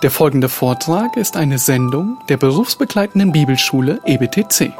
Der 0.00 0.12
folgende 0.12 0.48
Vortrag 0.48 1.16
ist 1.16 1.36
eine 1.36 1.58
Sendung 1.58 2.18
der 2.28 2.36
berufsbegleitenden 2.36 3.32
Bibelschule 3.32 3.98
EBTC. 4.04 4.72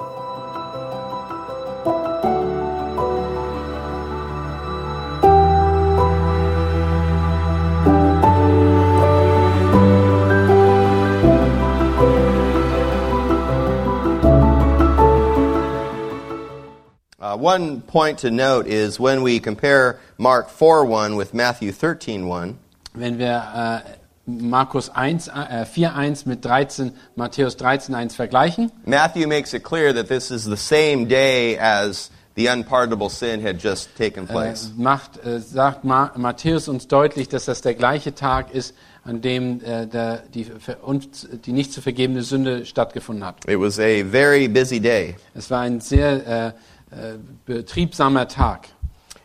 Uh, 17.20 17.36
one 17.36 17.80
point 17.88 18.20
to 18.20 18.30
note 18.30 18.68
is 18.68 19.00
when 19.00 19.24
we 19.24 19.40
compare 19.40 19.98
Mark 20.16 20.48
4:1 20.48 21.16
with 21.18 21.34
Matthew 21.34 21.72
13:1, 21.72 22.54
Wenn 22.94 23.18
wir 23.18 23.82
äh, 23.84 23.97
Markus 24.28 24.90
1, 24.90 25.28
äh, 25.28 25.64
4.1 25.64 26.28
mit 26.28 26.44
13, 26.44 26.92
Matthäus 27.16 27.56
13.1 27.56 28.14
vergleichen, 28.14 28.70
Matthew 28.84 29.26
makes 29.26 29.54
it 29.54 29.64
clear 29.64 29.94
that 29.94 30.08
this 30.08 30.30
is 30.30 30.44
the 30.44 30.56
same 30.56 31.06
day 31.06 31.58
as 31.58 32.10
the 32.36 32.48
unpardonable 32.48 33.08
sin 33.08 33.42
had 33.42 33.58
just 33.58 33.96
taken 33.96 34.24
äh, 34.28 34.32
place. 34.32 34.70
macht, 34.76 35.24
äh, 35.24 35.40
sagt 35.40 35.84
Ma 35.84 36.12
Matthäus 36.16 36.68
uns 36.68 36.86
deutlich, 36.88 37.28
dass 37.28 37.46
das 37.46 37.62
der 37.62 37.74
gleiche 37.74 38.14
Tag 38.14 38.54
ist, 38.54 38.74
an 39.04 39.22
dem 39.22 39.62
äh, 39.64 39.86
der, 39.86 40.22
die, 40.34 40.46
die 41.46 41.52
nicht 41.52 41.72
zu 41.72 41.80
vergebene 41.80 42.22
Sünde 42.22 42.66
stattgefunden 42.66 43.24
hat. 43.24 43.48
It 43.48 43.58
was 43.58 43.78
a 43.78 44.04
very 44.04 44.46
busy 44.46 44.78
day. 44.78 45.16
Es 45.34 45.50
war 45.50 45.60
ein 45.60 45.80
sehr 45.80 46.26
äh, 46.26 46.46
äh, 46.94 47.18
betriebsamer 47.46 48.28
Tag. 48.28 48.68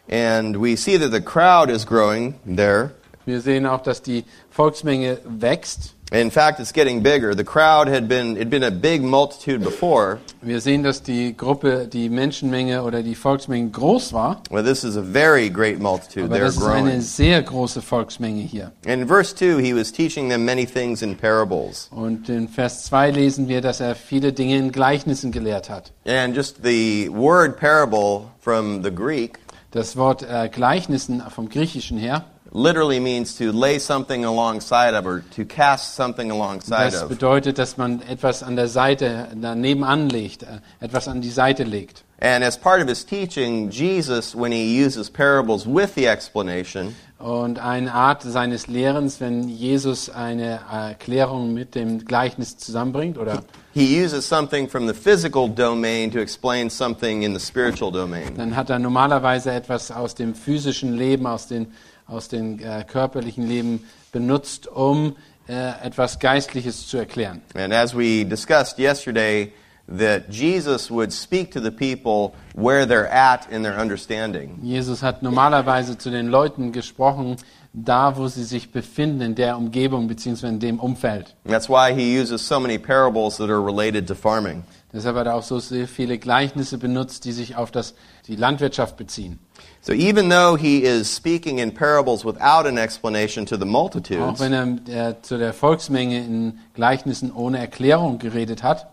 And 0.09 0.55
we 0.61 0.75
see 0.75 0.97
that 0.97 1.11
the 1.11 1.21
crowd 1.21 1.69
is 1.69 1.85
growing 1.85 2.35
there. 2.45 2.91
Wir 3.25 3.39
sehen 3.39 3.65
auch, 3.65 3.81
dass 3.81 4.01
die 4.01 4.25
Volksmenge 4.53 5.17
wächst. 5.25 5.95
In 6.11 6.29
fact, 6.29 6.59
it's 6.59 6.71
getting 6.71 7.01
bigger. 7.01 7.33
The 7.35 7.43
crowd 7.43 7.87
had 7.87 8.07
been 8.07 8.37
had 8.37 8.51
been 8.51 8.63
a 8.63 8.69
big 8.69 9.01
multitude 9.01 9.63
before, 9.63 10.19
Wir 10.43 10.61
sehen, 10.61 10.83
dass 10.83 11.01
die 11.01 11.35
Gruppe, 11.35 11.87
die 11.91 12.07
Menschenmenge 12.07 12.83
oder 12.83 13.01
die 13.01 13.15
Volksmenge 13.15 13.71
groß 13.71 14.13
war. 14.13 14.43
but 14.51 14.63
this 14.63 14.83
is 14.83 14.95
a 14.95 15.01
very 15.01 15.49
great 15.49 15.79
multitude. 15.79 16.25
Aber 16.25 16.35
They're 16.35 16.45
das 16.45 16.57
ist 16.57 16.63
eine 16.63 16.83
growing. 16.83 17.01
sehr 17.01 17.41
große 17.41 17.81
Volksmenge 17.81 18.43
hier. 18.43 18.71
In 18.85 19.07
verse 19.07 19.33
2, 19.35 19.59
he 19.59 19.73
was 19.73 19.91
teaching 19.91 20.29
them 20.29 20.45
many 20.45 20.67
things 20.67 21.01
in 21.01 21.17
parables. 21.17 21.87
Und 21.89 22.29
in 22.29 22.47
Vers 22.47 22.83
2 22.83 23.09
lesen 23.09 23.47
wir, 23.47 23.61
dass 23.61 23.79
er 23.79 23.95
viele 23.95 24.33
Dinge 24.33 24.57
in 24.57 24.71
Gleichnissen 24.71 25.31
gelehrt 25.31 25.71
hat. 25.71 25.91
And 26.05 26.35
just 26.35 26.57
the 26.63 27.09
word 27.11 27.59
parable 27.59 28.25
from 28.39 28.83
the 28.83 28.91
Greek 28.93 29.39
Das 29.71 29.97
Wort 29.97 30.21
äh, 30.21 30.47
Gleichnissen 30.49 31.23
vom 31.33 31.49
Griechischen 31.49 31.97
her, 31.97 32.25
literally 32.53 32.99
means 32.99 33.35
to 33.35 33.51
lay 33.51 33.79
something 33.79 34.23
alongside 34.23 34.93
of 34.93 35.05
or 35.05 35.23
to 35.35 35.43
cast 35.43 35.95
something 35.95 36.31
alongside 36.31 36.91
das 36.91 37.07
bedeutet, 37.07 37.57
dass 37.57 37.77
man 37.77 38.01
etwas 38.07 38.43
an 38.43 38.55
der 38.55 38.67
Seite 38.67 39.27
daneben 39.35 39.83
anlegt, 39.83 40.43
äh, 40.43 40.59
etwas 40.79 41.07
an 41.07 41.21
die 41.21 41.31
Seite 41.31 41.63
legt. 41.63 42.03
And 42.21 42.43
as 42.43 42.57
part 42.57 42.81
of 42.81 42.87
his 42.87 43.05
teaching, 43.05 43.69
Jesus, 43.69 44.33
when 44.33 44.53
he 44.53 44.81
uses 44.81 45.09
parables 45.09 45.65
with 45.65 45.93
the 45.95 46.07
explanation, 46.07 46.95
Und 47.19 47.57
eine 47.57 47.93
Art 47.93 48.21
seines 48.21 48.67
Lehrens, 48.67 49.21
wenn 49.21 49.47
Jesus 49.47 50.09
eine 50.09 50.59
Erklärung 50.69 51.53
mit 51.53 51.73
dem 51.73 52.03
Gleichnis 52.03 52.57
zusammenbringt, 52.57 53.17
oder 53.17 53.43
he 53.73 54.03
uses 54.03 54.27
something 54.27 54.67
from 54.69 54.87
the 54.87 54.93
physical 54.93 55.47
domain 55.47 56.11
to 56.11 56.19
explain 56.19 56.69
something 56.69 57.23
in 57.23 57.33
the 57.33 57.39
spiritual 57.39 57.91
domain. 57.91 58.35
dann 58.37 58.55
hat 58.55 58.69
er 58.69 58.77
normalerweise 58.77 59.51
etwas 59.51 59.89
aus 59.89 60.15
dem 60.15 60.35
physischen 60.35 60.97
Leben, 60.97 61.25
aus 61.25 61.47
dem 61.47 61.67
aus 62.07 62.27
dem 62.27 62.59
äh, 62.59 62.83
körperlichen 62.83 63.47
Leben 63.47 63.87
benutzt, 64.11 64.67
um 64.67 65.15
äh, 65.47 65.85
etwas 65.85 66.19
Geistliches 66.19 66.87
zu 66.87 66.97
erklären. 66.97 67.41
And 67.55 67.73
as 67.73 67.95
we 67.95 68.23
discussed 68.25 68.79
yesterday, 68.79 69.51
that 69.87 70.29
Jesus 70.29 70.89
would 70.89 71.11
speak 71.11 71.51
to 71.51 71.59
the 71.59 71.71
people 71.71 72.33
where 72.55 72.85
they're 72.85 73.11
at 73.11 73.51
in 73.51 73.63
their 73.63 73.77
understanding. 73.77 74.59
Jesus 74.61 75.01
hat 75.01 75.21
normalerweise 75.21 75.97
zu 75.97 76.09
den 76.09 76.29
Leuten 76.29 76.71
gesprochen, 76.71 77.37
da 77.73 78.15
wo 78.15 78.27
sie 78.27 78.43
sich 78.43 78.71
befinden, 78.71 79.21
in 79.21 79.35
der 79.35 79.57
Umgebung 79.57 80.07
bzw. 80.07 80.47
in 80.47 80.59
dem 80.59 80.79
Umfeld. 80.79 81.35
And 81.43 81.53
that's 81.53 81.67
why 81.67 81.93
he 81.93 82.17
uses 82.17 82.41
so 82.41 82.59
many 82.59 82.77
parables 82.77 83.37
that 83.37 83.49
are 83.49 83.61
related 83.61 84.07
to 84.07 84.15
farming. 84.15 84.63
Deshalb 84.93 85.15
hat 85.15 85.25
er 85.25 85.33
auch 85.35 85.43
so 85.43 85.57
sehr 85.59 85.87
viele 85.87 86.19
Gleichnisse 86.19 86.77
benutzt, 86.77 87.25
die 87.25 87.31
sich 87.31 87.55
auf 87.55 87.71
das, 87.71 87.95
die 88.27 88.35
Landwirtschaft 88.35 88.95
beziehen. 88.95 89.39
So 89.81 89.91
even 89.91 90.29
though 90.29 90.55
he 90.55 90.83
is 90.83 91.13
speaking 91.15 91.57
in 91.57 91.73
parables 91.73 92.23
without 92.23 92.67
an 92.67 92.77
explanation 92.77 93.45
to 93.47 93.55
the 93.55 93.63
Auch 93.63 93.67
multitudes, 93.67 94.39
wenn 94.39 94.53
er 94.87 95.09
äh, 95.09 95.21
zu 95.21 95.37
der 95.39 95.53
Volksmenge 95.53 96.19
in 96.19 96.59
Gleichnissen 96.75 97.31
ohne 97.33 97.57
Erklärung 97.57 98.19
geredet 98.19 98.61
hat. 98.61 98.87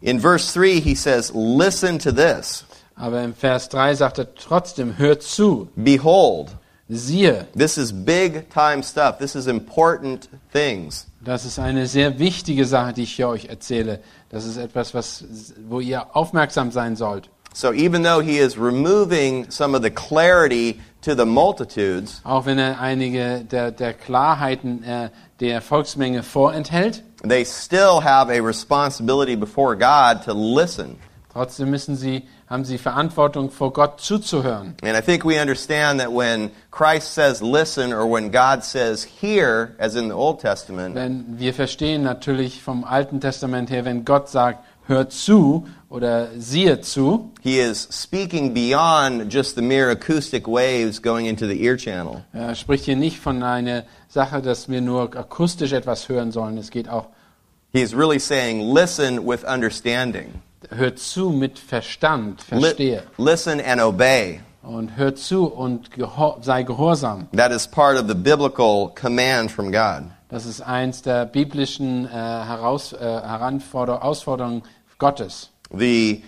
in 0.00 0.20
verse 0.20 0.52
3 0.52 0.80
he 0.80 0.94
says, 0.94 1.32
Listen 1.34 1.98
to 1.98 2.12
this. 2.12 2.64
Aber 2.96 3.22
im 3.22 3.34
Vers 3.34 3.68
3 3.70 3.96
sagt 3.96 4.18
er 4.18 4.34
trotzdem, 4.36 4.98
hört 4.98 5.22
zu, 5.24 5.68
Behold, 5.74 6.52
siehe. 6.88 7.46
this 7.56 7.76
is 7.76 7.92
big 7.92 8.48
time 8.50 8.84
stuff. 8.84 9.18
This 9.18 9.34
is 9.34 9.48
important 9.48 10.28
things. 10.52 11.06
Das 11.24 11.44
ist 11.44 11.58
eine 11.58 11.86
sehr 11.86 12.18
wichtige 12.18 12.66
Sache, 12.66 12.92
die 12.92 13.04
ich 13.04 13.12
hier 13.12 13.28
euch 13.28 13.46
erzähle. 13.46 14.00
Das 14.28 14.44
ist 14.44 14.56
etwas, 14.56 14.92
was, 14.94 15.24
wo 15.68 15.80
ihr 15.80 16.14
aufmerksam 16.14 16.70
sein 16.70 16.96
sollt. 16.96 17.30
So 17.54 17.72
even 17.72 18.02
though 18.02 18.20
he 18.20 18.38
is 18.38 18.58
removing 18.58 19.48
some 19.48 19.76
of 19.76 19.82
the 19.84 19.90
clarity 19.90 20.80
to 21.02 21.14
the 21.14 21.24
multitudes, 21.24 22.20
Auch 22.24 22.46
wenn 22.46 22.58
er 22.58 22.80
einige 22.80 23.44
der, 23.44 23.70
der 23.70 23.94
Klarheiten 23.94 24.82
äh, 24.82 25.10
der 25.38 25.62
Volksmenge 25.62 26.24
vorenthält, 26.24 27.04
they 27.22 27.44
still 27.44 28.02
have 28.02 28.28
a 28.28 28.40
responsibility 28.40 29.36
before 29.36 29.76
God 29.76 30.24
to 30.24 30.32
listen. 30.34 30.96
trotzdem 31.32 31.70
müssen 31.70 31.94
sie, 31.96 32.24
haben 32.54 32.64
sie 32.64 32.78
Verantwortung 32.78 33.50
vor 33.50 33.72
Gott 33.72 34.00
zuzuhören. 34.00 34.76
And 34.82 34.96
I 34.96 35.00
think 35.02 35.24
we 35.24 35.40
understand 35.40 35.98
that 36.00 36.12
when 36.12 36.50
Christ 36.70 37.12
says 37.12 37.42
listen 37.42 37.92
or 37.92 38.06
when 38.06 38.30
God 38.30 38.62
says 38.62 39.04
hear, 39.20 39.74
as 39.78 39.96
in 39.96 40.08
the 40.08 40.14
Old 40.14 40.38
Testament, 40.40 40.94
Wenn 40.94 41.36
wir 41.36 41.52
verstehen 41.52 42.04
natürlich 42.04 42.62
vom 42.62 42.84
Alten 42.84 43.20
Testament 43.20 43.70
her, 43.70 43.84
wenn 43.84 44.04
Gott 44.04 44.28
sagt, 44.28 44.60
hört 44.86 45.12
zu 45.12 45.66
oder 45.88 46.28
siehe 46.38 46.80
zu, 46.80 47.32
he 47.42 47.58
is 47.58 47.88
speaking 47.90 48.54
beyond 48.54 49.32
just 49.32 49.56
the 49.56 49.62
mere 49.62 49.90
acoustic 49.90 50.46
waves 50.46 51.02
going 51.02 51.26
into 51.26 51.48
the 51.48 51.60
ear 51.64 51.76
channel. 51.76 52.22
er 52.32 52.54
spricht 52.54 52.84
hier 52.84 52.96
nicht 52.96 53.18
von 53.18 53.42
einer 53.42 53.82
Sache, 54.08 54.40
dass 54.42 54.68
wir 54.68 54.80
nur 54.80 55.16
akustisch 55.16 55.72
etwas 55.72 56.08
hören 56.08 56.30
sollen. 56.30 56.56
Es 56.56 56.70
geht 56.70 56.88
auch, 56.88 57.06
He 57.72 57.82
is 57.82 57.92
really 57.92 58.20
saying 58.20 58.60
listen 58.72 59.26
with 59.26 59.42
understanding. 59.42 60.40
Hört 60.70 60.98
zu 60.98 61.30
mit 61.30 61.58
Verstand, 61.58 62.42
Li- 62.50 62.60
verstehe. 62.60 63.02
listen 63.18 63.60
and 63.60 63.80
obey. 63.80 64.40
Und 64.62 64.96
hört 64.96 65.18
zu 65.18 65.44
und 65.46 65.90
gehor 65.90 66.38
sei 66.40 66.62
gehorsam. 66.62 67.28
That 67.36 67.52
is 67.52 67.66
part 67.66 67.98
of 68.00 68.08
the 68.08 68.14
biblical 68.14 68.90
command 68.94 69.50
from 69.50 69.70
God. 69.70 70.04
Das 70.30 70.46
ist 70.46 70.62
eins 70.62 71.02
der 71.02 71.26
biblischen 71.26 72.06
äh, 72.06 72.10
Heraus, 72.10 72.92
äh, 72.94 72.98
Herausforderungen 72.98 74.62
Gottes. 74.98 75.50
The 75.70 76.22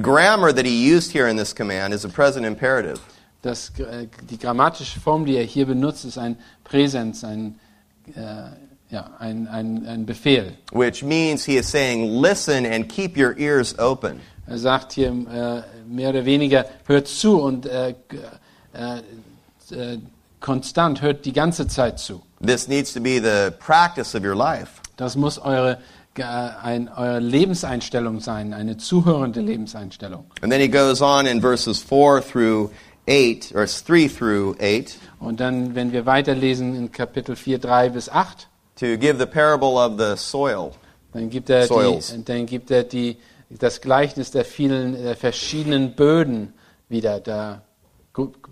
grammar 0.00 0.54
that 0.54 0.64
he 0.66 0.70
used 0.96 1.12
here 1.12 1.28
in 1.28 1.36
this 1.36 1.52
command 1.54 1.92
is 1.92 2.04
a 2.04 2.08
present 2.08 2.46
imperative. 2.46 3.00
Das, 3.42 3.70
äh, 3.78 4.06
die 4.28 4.38
grammatische 4.38 5.00
Form, 5.00 5.24
die 5.24 5.36
er 5.36 5.44
hier 5.44 5.66
benutzt, 5.66 6.04
ist 6.04 6.18
ein 6.18 6.36
Präsens, 6.64 7.24
ein, 7.24 7.58
äh, 8.14 8.50
ja, 8.90 9.10
ein, 9.18 9.46
ein, 9.48 9.86
ein 9.86 10.06
Befehl. 10.06 10.52
which 10.72 11.02
means 11.02 11.44
he 11.44 11.56
is 11.56 11.68
saying, 11.70 12.20
listen 12.20 12.64
and 12.66 12.88
keep 12.88 13.16
your 13.16 13.36
ears 13.38 13.78
open. 13.78 14.20
Er 14.46 14.58
sagt 14.58 14.92
hier 14.92 15.08
äh, 15.10 15.62
mehr 15.88 16.10
oder 16.10 16.24
weniger, 16.24 16.64
hört 16.86 17.06
zu 17.06 17.40
und 17.40 17.66
äh, 17.66 17.90
äh, 18.72 18.98
äh, 19.74 19.98
konstant, 20.40 21.02
hört 21.02 21.24
die 21.24 21.32
ganze 21.32 21.68
Zeit 21.68 21.98
zu. 22.00 22.22
This 22.44 22.66
needs 22.68 22.92
to 22.94 23.00
be 23.00 23.20
the 23.20 23.52
practice 23.58 24.14
of 24.14 24.24
your 24.24 24.34
life. 24.34 24.80
Das 24.96 25.14
muss 25.14 25.38
eure, 25.38 25.78
ge- 26.14 26.24
ein, 26.24 26.88
eure 26.88 27.20
Lebenseinstellung 27.20 28.20
sein, 28.20 28.52
eine 28.54 28.76
zuhörende 28.76 29.40
Lebenseinstellung. 29.40 30.24
And 30.42 30.50
then 30.50 30.60
he 30.60 30.68
goes 30.68 31.00
on 31.00 31.26
in 31.26 31.40
verses 31.40 31.80
4 31.80 32.20
through 32.20 32.70
8, 33.06 33.54
or 33.54 33.66
3 33.66 34.08
through 34.08 34.56
8, 34.60 34.98
Und 35.20 35.38
dann, 35.40 35.74
wenn 35.74 35.92
wir 35.92 36.06
weiterlesen 36.06 36.74
in 36.74 36.90
Kapitel 36.92 37.36
4, 37.36 37.58
3 37.58 37.90
bis 37.90 38.08
8, 38.08 38.48
to 38.80 38.96
give 38.96 39.18
the 39.18 39.26
parable 39.26 39.78
of 39.78 39.98
the 39.98 40.16
soil. 40.16 40.72
dann 41.12 41.30
gibt 41.30 41.50
er, 41.50 41.66
Soils. 41.66 42.12
die, 42.14 42.24
dann 42.24 42.46
gibt 42.46 42.70
er 42.70 42.82
die, 42.84 43.16
das 43.50 43.80
Gleichnis 43.80 44.30
der 44.30 44.44
vielen, 44.44 44.94
der 45.00 45.16
verschiedenen 45.16 45.94
Böden 45.94 46.52
wieder, 46.88 47.20
der 47.20 47.62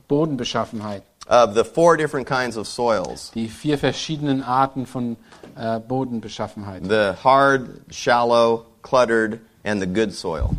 Bodenbeschaffenheit. 0.08 1.02
Of 1.28 1.54
the 1.54 1.62
four 1.64 1.96
different 1.98 2.26
kinds 2.26 2.56
of 2.56 2.66
soils 2.66 3.30
Die 3.34 3.48
vier 3.48 3.76
verschiedenen 3.76 4.42
Arten 4.42 4.86
von 4.86 5.16
äh, 5.56 5.78
Bodenbeschaffenheit. 5.78 6.84
the 6.88 7.12
hard, 7.22 7.69
shallow, 7.90 8.64
cluttered, 8.82 9.38
and 9.62 9.80
the 9.82 9.86
good 9.86 10.12
soil. 10.12 10.50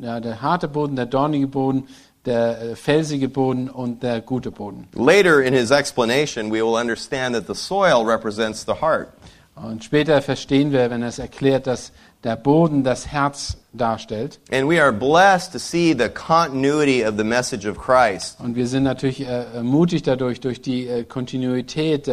Ja, 0.00 0.18
der 0.20 0.40
harte 0.42 0.66
Boden, 0.68 0.96
der 0.96 1.06
dornige 1.06 1.46
Boden, 1.46 1.86
der 2.28 2.60
äh, 2.60 2.76
felsige 2.76 3.28
Boden 3.28 3.68
und 3.68 4.02
der 4.02 4.20
gute 4.20 4.50
Boden. 4.50 4.86
Later 4.94 5.42
in 5.42 5.54
his 5.54 5.70
explanation, 5.70 6.50
we 6.52 6.62
will 6.62 6.76
understand 6.76 7.34
that 7.34 7.46
the 7.46 7.54
soil 7.54 8.04
represents 8.04 8.64
the 8.64 8.74
heart. 8.80 9.08
Und 9.56 9.82
später 9.82 10.22
verstehen 10.22 10.70
wir, 10.70 10.88
wenn 10.90 11.02
er 11.02 11.08
es 11.08 11.18
erklärt, 11.18 11.66
dass 11.66 11.90
der 12.24 12.36
Boden 12.36 12.84
das 12.84 13.08
Herz 13.08 13.56
darstellt. 13.72 14.38
And 14.52 14.68
we 14.68 14.80
are 14.80 14.92
blessed 14.92 15.52
to 15.52 15.58
see 15.58 15.94
the 15.98 16.08
continuity 16.08 17.04
of 17.04 17.16
the 17.16 17.24
message 17.24 17.66
of 17.66 17.78
Christ. 17.78 18.38
Und 18.40 18.54
wir 18.56 18.66
sind 18.66 18.84
natürlich 18.84 19.22
äh, 19.22 19.44
ermutigt 19.54 20.06
dadurch, 20.06 20.40
durch 20.40 20.60
die 20.60 20.86
äh, 20.86 21.04
Kontinuität 21.04 22.08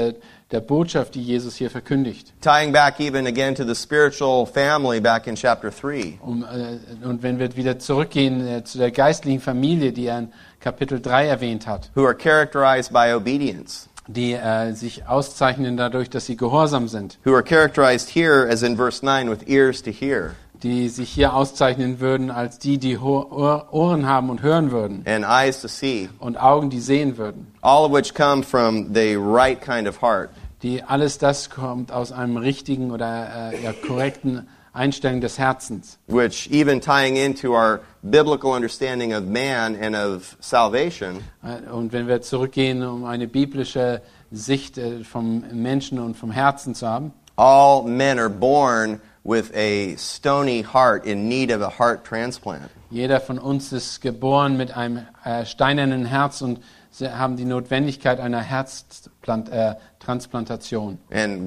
der, 0.55 0.61
Botschaft, 0.61 1.15
die 1.15 1.21
Jesus 1.21 1.55
hier 1.55 1.69
verkündigt. 1.69 2.33
Tying 2.41 2.71
back 2.71 2.99
even 2.99 3.27
again 3.27 3.55
to 3.55 3.63
the 3.63 3.75
spiritual 3.75 4.45
family 4.45 4.99
back 4.99 5.27
in 5.27 5.35
chapter 5.35 5.69
3. 5.69 6.19
Um, 6.21 6.43
äh, 6.43 7.05
und 7.05 7.23
wenn 7.23 7.39
wir 7.39 7.55
wieder 7.55 7.79
zurückgehen 7.79 8.47
äh, 8.47 8.63
zu 8.63 8.77
der 8.77 8.91
geistlichen 8.91 9.41
Familie, 9.41 9.91
die 9.91 10.07
er 10.07 10.19
in 10.19 10.33
Kapitel 10.59 10.99
3 10.99 11.27
erwähnt 11.27 11.67
hat, 11.67 11.91
who 11.95 12.05
are 12.05 12.15
characterized 12.15 12.91
by 12.91 13.13
obedience, 13.13 13.87
die 14.07 14.33
äh, 14.33 14.73
sich 14.73 15.07
auszeichnen 15.07 15.77
dadurch, 15.77 16.09
dass 16.09 16.25
sie 16.25 16.37
gehorsam 16.37 16.87
sind, 16.87 17.17
who 17.25 17.33
are 17.33 17.43
characterized 17.43 18.09
here, 18.09 18.47
as 18.49 18.63
in 18.63 18.75
verse 18.75 19.05
9, 19.05 19.29
with 19.29 19.47
ears 19.47 19.81
to 19.81 19.91
hear 19.91 20.35
die 20.63 20.89
sich 20.89 21.11
hier 21.11 21.33
auszeichnen 21.33 21.99
würden 21.99 22.31
als 22.31 22.59
die, 22.59 22.77
die 22.77 22.97
Ohren 22.97 24.05
haben 24.07 24.29
und 24.29 24.41
hören 24.41 24.71
würden 24.71 25.03
and 25.05 25.25
eyes 25.25 25.61
to 25.61 25.67
see, 25.67 26.09
und 26.19 26.37
Augen, 26.41 26.69
die 26.69 26.79
sehen 26.79 27.17
würden. 27.17 27.53
all 27.61 27.85
of 27.85 27.91
which 27.91 28.13
come 28.13 28.43
from 28.43 28.93
the 28.93 29.15
right 29.15 29.59
kind 29.61 29.87
of 29.87 30.01
heart. 30.01 30.29
Die 30.65 30.81
alles 30.81 31.19
das 31.19 31.51
kommt 31.51 31.91
aus 31.91 32.11
einem 32.11 32.37
richtigen 32.37 32.89
oder 32.89 33.51
äh, 33.53 33.63
ja, 33.63 33.71
korrekten 33.71 34.47
Einstellung 34.73 35.21
des 35.21 35.37
Herzens. 35.37 35.99
which 36.07 36.49
even 36.51 36.81
tying 36.81 37.17
into 37.17 37.53
our 37.53 37.81
biblical 38.01 38.49
understanding 38.51 39.13
of 39.13 39.25
man 39.25 39.75
and 39.79 39.95
of 39.95 40.35
salvation, 40.39 41.17
Äh, 41.43 41.69
Und 41.71 41.93
wenn 41.93 42.07
wir 42.07 42.23
zurückgehen, 42.23 42.83
um 42.83 43.05
eine 43.05 43.27
biblische 43.27 44.01
Sicht 44.31 44.79
äh, 44.79 45.03
vom 45.03 45.43
Menschen 45.53 45.99
und 45.99 46.17
vom 46.17 46.31
Herzen 46.31 46.73
zu 46.73 46.87
haben, 46.87 47.13
all 47.35 47.83
men 47.83 48.17
are 48.17 48.27
born 48.29 48.99
with 49.23 49.51
a 49.55 49.95
stony 49.97 50.63
heart 50.63 51.05
in 51.05 51.29
need 51.29 51.51
of 51.55 51.61
a 51.61 51.69
heart 51.77 52.03
transplant. 52.03 52.71
jeder 52.89 53.19
von 53.21 53.37
uns 53.37 53.71
ist 53.71 54.01
geboren 54.01 54.57
mit 54.57 54.75
einem 54.75 55.05
äh, 55.23 55.45
steinernen 55.45 56.05
Herz 56.05 56.41
und 56.41 56.59
sie 56.97 57.11
haben 57.11 57.35
die 57.35 57.45
Notwendigkeit 57.45 58.19
einer 58.19 58.41
Herztransplantation. 58.41 60.99
Äh, 61.09 61.37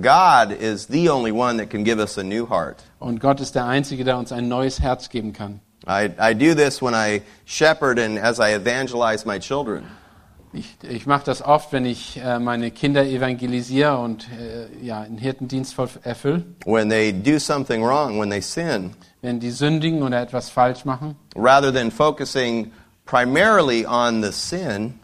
und 2.98 3.20
Gott 3.20 3.40
ist 3.40 3.54
der 3.54 3.66
Einzige, 3.66 4.04
der 4.04 4.18
uns 4.18 4.32
ein 4.32 4.48
neues 4.48 4.80
Herz 4.80 5.08
geben 5.08 5.32
kann. 5.32 5.60
I, 5.86 6.10
I 6.20 6.34
do 6.34 6.54
this 6.54 6.82
when 6.82 6.94
I 6.94 7.22
shepherd 7.46 7.98
and 7.98 8.18
as 8.18 8.38
I 8.38 8.52
evangelize 8.52 9.26
my 9.26 9.38
children. 9.38 9.84
Ich, 10.52 10.76
ich 10.82 11.06
mache 11.06 11.24
das 11.24 11.42
oft, 11.42 11.72
wenn 11.72 11.84
ich 11.84 12.20
äh, 12.22 12.38
meine 12.38 12.70
Kinder 12.70 13.04
evangelisiere 13.04 13.98
und 13.98 14.26
äh, 14.30 14.84
ja, 14.84 15.02
einen 15.02 15.18
Hirtendienst 15.18 15.76
erfülle. 16.02 16.44
When 16.64 16.88
they 16.88 17.12
do 17.12 17.38
something 17.38 17.82
wrong, 17.82 18.18
when 18.18 18.30
they 18.30 18.40
sin, 18.40 18.92
Wenn 19.20 19.40
die 19.40 19.50
sündigen 19.50 20.02
oder 20.02 20.20
etwas 20.20 20.48
falsch 20.48 20.84
machen, 20.84 21.16
rather 21.36 21.72
than 21.72 21.90
focusing 21.90 22.72
primarily 23.04 23.84
on 23.86 24.22
the 24.22 24.32
sin, 24.32 24.94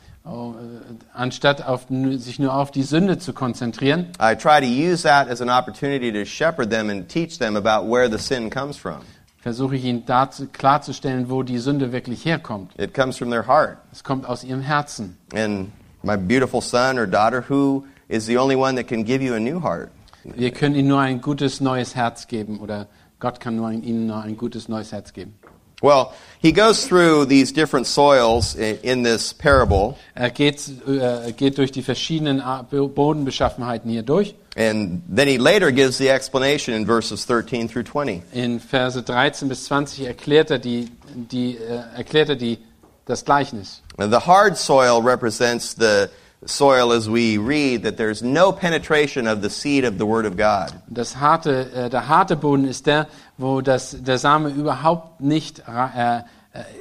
anstatt 1.12 1.67
auf, 1.67 1.87
sich 1.88 2.38
nur 2.38 2.55
auf 2.55 2.71
die 2.71 2.82
Sünde 2.82 3.19
zu 3.19 3.32
konzentrieren, 3.32 4.06
I 4.21 4.35
try 4.35 4.61
to 4.61 4.67
use 4.67 5.03
that 5.03 5.29
as 5.29 5.41
an 5.43 5.50
opportunity 5.50 6.11
to 6.12 6.25
shepherd 6.25 6.71
them 6.71 6.88
and 6.91 7.09
teach 7.09 7.38
them 7.38 7.56
about 7.56 7.88
where 7.91 8.11
the 8.11 8.19
sin 8.19 8.49
comes 8.50 8.76
from. 8.76 9.00
versuche 9.44 9.76
ich 9.76 9.85
ihnen 9.85 10.06
dazu, 10.06 10.47
klarzustellen, 10.50 11.29
wo 11.29 11.43
die 11.43 11.59
Sünde 11.59 11.93
wirklich 11.93 12.25
herkommt. 12.25 12.73
It 12.79 12.94
comes 12.94 13.19
from 13.19 13.31
their 13.31 13.47
heart. 13.47 13.76
Es 13.93 14.03
kommt 14.03 14.26
aus 14.26 14.43
ihrem 14.43 14.62
Herzen. 14.62 15.19
And 15.35 15.71
my 16.03 16.17
beautiful 16.17 16.62
son 16.62 16.99
or 16.99 17.06
daughter, 17.06 17.44
who 17.47 17.85
is 18.09 18.25
the 18.25 18.38
only 18.38 18.56
one 18.56 18.75
that 18.76 18.88
can 18.88 19.05
give 19.05 19.23
you 19.23 19.35
a 19.35 19.38
new 19.38 19.61
heart? 19.61 19.91
Wir 20.25 20.53
können 20.53 20.75
ihnen 20.75 20.88
nur 20.88 21.00
ein 21.00 21.21
gutes 21.21 21.61
neues 21.61 21.94
Herz 21.94 22.26
geben 22.29 22.59
oder 22.59 22.87
Gott 23.21 23.41
kann 23.41 23.56
nur 23.56 23.71
ihnen 23.71 24.06
nur 24.06 24.23
ein 24.23 24.38
gutes 24.38 24.69
neues 24.69 24.93
Herz 24.93 25.12
geben. 25.12 25.35
Well, 25.84 26.12
he 26.40 26.50
goes 26.52 26.86
through 26.86 27.26
these 27.26 27.52
different 27.52 27.86
soils 27.86 28.54
in, 28.54 29.02
this 29.02 29.34
parable, 29.34 29.96
Er 30.14 30.31
geht, 30.31 30.62
äh, 30.88 31.32
geht 31.32 31.58
durch 31.58 31.72
die 31.72 31.82
verschiedenen 31.82 32.42
Bodenbeschaffenheiten 32.70 33.90
hier 33.90 34.02
durch. 34.02 34.34
and 34.56 35.02
then 35.08 35.26
he 35.28 35.36
later 35.36 35.72
gives 35.72 35.98
the 35.98 36.08
explanation 36.08 36.75
in 36.75 36.86
verses 36.86 37.26
13 37.26 37.69
through 37.69 37.82
20. 37.82 38.22
In 38.32 38.60
Verse 38.60 39.02
13 39.02 39.48
bis 39.48 39.64
20 39.64 40.06
erklärt 40.06 40.50
er, 40.50 40.58
die, 40.58 40.90
die, 41.14 41.56
äh, 41.58 41.82
erklärt 41.96 42.28
er 42.30 42.37
die, 42.37 42.58
das 43.04 43.25
Gleichnis. 43.25 43.82
And 43.98 44.12
the 44.12 44.20
hard 44.20 44.56
soil 44.56 45.02
represents 45.02 45.75
the 45.75 46.08
soil 46.46 46.93
as 46.93 47.08
we 47.08 47.38
read 47.38 47.82
that 47.82 47.96
there's 47.96 48.23
no 48.23 48.52
penetration 48.52 49.26
of 49.26 49.43
the 49.43 49.50
seed 49.50 49.85
of 49.85 49.99
the 49.99 50.06
Word 50.06 50.26
of 50.26 50.37
God. 50.37 50.73
Das 50.88 51.17
harte, 51.17 51.70
äh, 51.75 51.91
der 51.91 52.08
harte 52.08 52.37
Boden 52.37 52.67
ist 52.67 52.87
der, 52.87 53.06
wo 53.38 53.61
das, 53.61 53.96
der 54.00 54.19
Same 54.19 54.50
überhaupt 54.50 55.20
nicht 55.20 55.62
äh, 55.69 56.19
äh, 56.19 56.23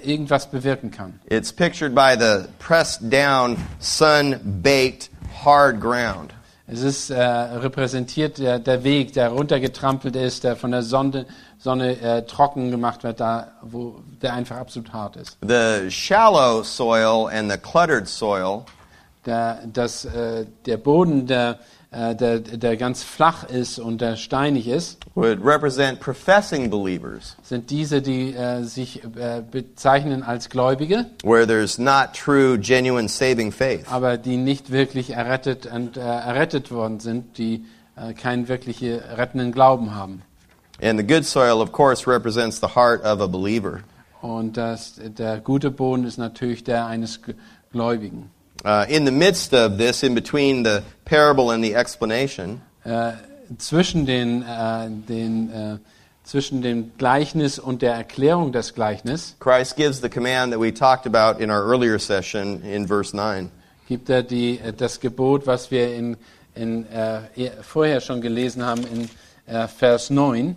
irgendwas 0.04 0.50
bewirken 0.50 0.92
kann. 0.92 1.20
It's 1.30 1.52
pictured 1.52 1.96
by 1.96 2.16
the 2.18 2.48
pressed 2.60 3.10
down, 3.10 3.58
sun 3.80 4.40
baked, 4.62 5.10
hard 5.44 5.80
ground. 5.80 6.34
Es 6.66 6.82
ist 6.82 7.10
äh, 7.10 7.22
repräsentiert 7.22 8.38
der, 8.38 8.58
der 8.58 8.84
Weg, 8.84 9.14
der 9.14 9.30
runtergetrampelt 9.30 10.16
ist, 10.16 10.44
der 10.46 10.56
von 10.56 10.72
der 10.72 10.82
Sonne, 10.82 11.26
Sonne 11.60 12.00
äh, 12.00 12.26
trocken 12.26 12.72
gemacht 12.72 13.04
wird, 13.04 13.20
da, 13.20 13.52
wo 13.62 14.00
der 14.22 14.34
einfach 14.34 14.58
absolut 14.58 14.94
hart 14.94 15.18
ist. 15.18 15.38
The 15.42 15.90
shallow 15.90 16.64
soil 16.64 17.28
and 17.28 17.52
the 17.52 17.58
cluttered 17.58 18.08
soil 18.08 18.66
Der, 19.26 19.62
das, 19.72 20.06
äh, 20.06 20.46
der 20.66 20.78
Boden, 20.78 21.28
der, 21.28 21.60
äh, 21.92 22.14
der, 22.14 22.40
der 22.40 22.76
ganz 22.76 23.04
flach 23.04 23.44
ist 23.46 23.80
und 23.80 24.02
der 24.02 24.18
steinig 24.18 24.68
ist, 24.68 25.00
would 25.16 25.40
represent 25.46 26.00
professing 26.00 26.70
believers, 26.70 27.38
sind 27.42 27.70
diese, 27.70 28.02
die 28.02 28.34
äh, 28.34 28.64
sich 28.64 29.02
äh, 29.04 29.42
bezeichnen 29.50 30.24
als 30.24 30.50
Gläubige, 30.50 31.06
where 31.24 31.48
there's 31.48 31.78
not 31.78 32.14
true, 32.14 32.58
genuine 32.60 33.08
saving 33.08 33.52
faith. 33.52 33.86
aber 33.90 34.18
die 34.18 34.36
nicht 34.36 34.72
wirklich 34.72 35.12
errettet 35.12 35.68
und 35.68 35.96
äh, 35.96 36.02
errettet 36.02 36.72
worden 36.72 37.00
sind, 37.00 37.38
die 37.38 37.64
äh, 37.96 38.14
keinen 38.14 38.48
wirklichen 38.50 39.00
rettenden 39.16 39.52
Glauben 39.52 39.96
haben. 39.96 40.24
And 40.82 41.00
the 41.00 41.06
good 41.06 41.24
soil, 41.24 41.62
of 41.62 41.72
course, 41.72 42.08
represents 42.10 42.60
the 42.60 42.68
heart 42.76 43.06
of 43.06 43.22
a 43.22 43.28
believer. 43.28 43.82
Und 44.22 44.58
das, 44.58 45.00
der 45.00 45.40
gute 45.40 45.70
Boden 45.70 46.06
ist 46.06 46.18
natürlich 46.18 46.64
der 46.64 46.88
eines 46.88 47.22
Gläubigen. 47.72 48.32
Uh, 48.66 48.86
in 48.88 49.06
the 49.06 49.12
midst 49.12 49.54
of 49.54 49.78
this, 49.78 50.04
in 50.04 50.16
between 50.16 50.64
the 50.64 50.84
parable 51.06 51.52
and 51.52 51.64
the 51.64 51.76
explanation, 51.76 52.62
Äh, 52.86 53.14
zwischen, 53.58 54.06
den, 54.06 54.42
äh, 54.44 54.90
den, 54.90 55.50
äh, 55.52 55.78
zwischen 56.24 56.62
dem 56.62 56.92
Gleichnis 56.98 57.60
und 57.60 57.82
der 57.82 57.94
Erklärung 57.94 58.52
des 58.52 58.74
Gleichnisses 58.74 59.36
Christ 59.40 59.76
gives 59.76 60.02
the 60.02 60.10
command 60.10 60.52
that 60.52 60.60
we 60.60 60.74
talked 60.74 61.06
about 61.06 61.42
in 61.42 61.50
our 61.50 61.64
earlier 61.66 62.00
session 62.00 62.62
in 62.64 62.88
verse 62.88 63.16
9. 63.16 63.50
gibt 63.88 64.10
er 64.10 64.24
die, 64.24 64.60
äh, 64.60 64.74
das 64.74 65.00
Gebot, 65.00 65.46
was 65.46 65.72
wir 65.72 65.94
in, 65.96 66.18
in, 66.56 66.86
äh, 66.88 67.22
eh- 67.36 67.52
vorher 67.62 68.02
schon 68.02 68.22
gelesen 68.22 68.66
haben 68.66 68.84
in 68.86 69.10
äh, 69.46 69.68
Vers 69.68 70.10
9. 70.10 70.56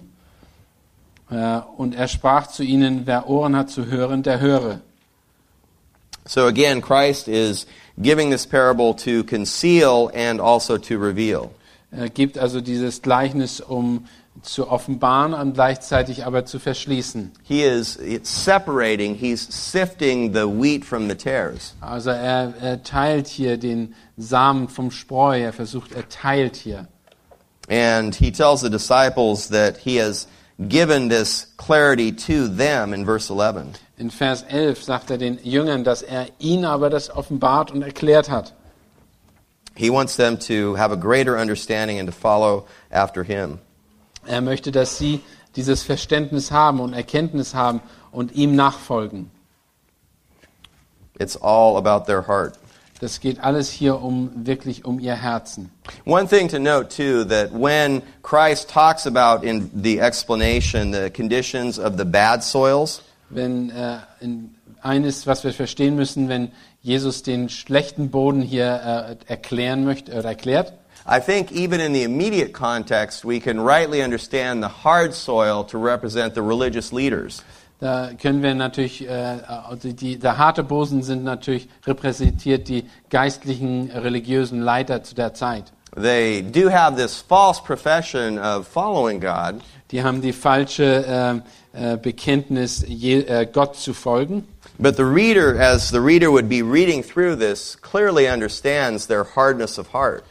Äh, 1.30 1.60
und 1.76 1.94
er 1.94 2.08
sprach 2.08 2.46
zu 2.46 2.62
ihnen, 2.62 3.02
wer 3.06 3.28
Ohren 3.28 3.56
hat 3.56 3.70
zu 3.70 3.86
hören, 3.86 4.22
der 4.22 4.40
höre. 4.40 4.80
So 6.28 6.46
again, 6.46 6.80
Christ 6.82 7.28
is 7.28 7.66
giving 8.00 8.30
this 8.30 8.46
parable 8.46 8.94
to 8.94 9.24
conceal 9.24 10.10
and 10.14 10.40
also 10.40 10.78
to 10.78 10.98
reveal. 10.98 11.50
Er 11.90 12.08
gibt 12.08 12.36
also 12.36 12.60
dieses 12.60 13.00
Gleichnis, 13.00 13.60
um 13.60 14.06
zu 14.42 14.70
offenbaren 14.70 15.34
und 15.34 15.54
gleichzeitig 15.54 16.26
aber 16.26 16.44
zu 16.44 16.58
verschließen. 16.58 17.32
He 17.42 17.62
is 17.62 17.98
separating, 18.22 19.14
he's 19.14 19.46
sifting 19.48 20.32
the 20.34 20.46
wheat 20.46 20.84
from 20.84 21.08
the 21.08 21.14
tares. 21.14 21.74
Also 21.80 22.10
er, 22.10 22.52
er 22.60 22.82
teilt 22.82 23.28
hier 23.28 23.56
den 23.56 23.94
Samen 24.16 24.68
vom 24.68 24.90
Spreu, 24.90 25.40
er 25.40 25.52
versucht, 25.52 25.92
er 25.92 26.08
teilt 26.08 26.56
hier. 26.56 26.86
And 27.68 28.14
he 28.14 28.30
tells 28.30 28.60
the 28.60 28.70
disciples 28.70 29.48
that 29.48 29.78
he 29.78 29.96
has 29.96 30.28
given 30.68 31.08
this 31.08 31.46
clarity 31.56 32.12
to 32.12 32.48
them 32.48 32.92
in 32.94 33.04
verse 33.04 33.30
11. 33.30 33.78
In 33.98 34.10
Vers 34.10 34.44
11 34.48 34.82
sagt 34.82 35.10
er 35.10 35.18
den 35.18 35.38
Jüngern, 35.42 35.84
dass 35.84 36.02
er 36.02 36.28
ihnen 36.38 36.64
aber 36.64 36.90
das 36.90 37.10
offenbart 37.10 37.70
und 37.70 37.82
erklärt 37.82 38.30
hat. 38.30 38.52
He 39.74 39.90
wants 39.90 40.16
them 40.16 40.38
to 40.38 40.74
have 40.76 40.90
a 40.90 40.96
greater 40.96 41.36
understanding 41.36 41.98
and 41.98 42.08
to 42.08 42.12
follow 42.12 42.66
after 42.90 43.22
him. 43.22 43.58
Er 44.26 44.40
möchte, 44.40 44.72
dass 44.72 44.98
sie 44.98 45.20
dieses 45.54 45.82
Verständnis 45.82 46.50
haben 46.50 46.80
und 46.80 46.94
Erkenntnis 46.94 47.54
haben 47.54 47.80
und 48.10 48.32
ihm 48.32 48.56
nachfolgen. 48.56 49.30
It's 51.18 51.36
all 51.36 51.76
about 51.76 52.06
their 52.06 52.26
heart. 52.26 52.58
Das 53.00 53.20
geht 53.20 53.40
alles 53.40 53.70
hier 53.70 54.00
um 54.00 54.30
wirklich 54.46 54.84
um 54.84 54.98
ihr 54.98 55.14
Herzen. 55.14 55.70
One 56.06 56.26
thing 56.26 56.48
to 56.48 56.58
note 56.58 56.88
too 56.88 57.24
that 57.24 57.52
when 57.52 58.02
Christ 58.22 58.70
talks 58.70 59.06
about 59.06 59.46
in 59.46 59.70
the 59.74 60.00
explanation 60.00 60.92
the 60.92 61.10
conditions 61.10 61.78
of 61.78 61.98
the 61.98 62.04
bad 62.04 62.42
soils, 62.42 63.02
Wenn 63.28 63.70
äh, 63.70 63.98
in, 64.20 64.54
eines, 64.82 65.26
was 65.26 65.42
wir 65.42 65.52
verstehen 65.52 65.96
müssen, 65.96 66.28
wenn 66.28 66.52
Jesus 66.80 67.22
den 67.22 67.48
schlechten 67.48 68.10
Boden 68.10 68.40
hier 68.40 69.16
äh, 69.26 69.30
erklären 69.30 69.84
möchte 69.84 70.12
oder 70.12 70.28
erklärt, 70.28 70.72
I 71.08 71.20
think 71.20 71.52
even 71.52 71.80
in 71.80 71.94
the 71.94 72.02
immediate 72.02 72.52
context, 72.52 73.24
we 73.24 73.38
can 73.38 73.60
rightly 73.60 74.02
understand 74.02 74.60
the 74.62 74.68
hard 74.68 75.14
soil 75.14 75.64
to 75.64 75.78
represent 75.78 76.34
the 76.34 76.42
religious 76.42 76.92
leaders. 76.92 77.44
Da 77.78 78.10
können 78.20 78.42
wir 78.42 78.54
natürlich, 78.54 79.06
äh, 79.06 79.38
also 79.68 79.92
die, 79.92 80.18
der 80.18 80.38
harte 80.38 80.62
Boden 80.62 81.02
sind 81.02 81.24
natürlich 81.24 81.68
repräsentiert 81.86 82.68
die 82.68 82.84
geistlichen, 83.10 83.90
religiösen 83.90 84.60
Leiter 84.62 85.02
zu 85.02 85.14
der 85.14 85.34
Zeit. 85.34 85.64
They 85.94 86.42
do 86.42 86.70
have 86.70 86.96
this 86.96 87.20
false 87.26 87.62
profession 87.62 88.38
of 88.38 88.66
following 88.66 89.20
God, 89.20 89.60
Die 89.90 90.02
haben 90.02 90.20
die 90.20 90.32
falsche 90.32 91.42
äh, 91.74 91.92
äh, 91.94 91.96
Bekenntnis, 91.96 92.84
je, 92.86 93.20
äh, 93.20 93.46
Gott 93.50 93.76
zu 93.76 93.94
folgen. 93.94 94.44
but 94.78 94.96
the 94.96 95.04
reader, 95.04 95.58
as 95.58 95.90
the 95.90 96.00
reader 96.00 96.30
would 96.30 96.48
be 96.48 96.62
reading 96.62 97.02
through 97.02 97.36
this, 97.36 97.76
clearly 97.80 98.26
understands 98.28 99.06
their 99.06 99.24
hardness 99.24 99.78
of 99.78 99.92
heart. 99.94 100.22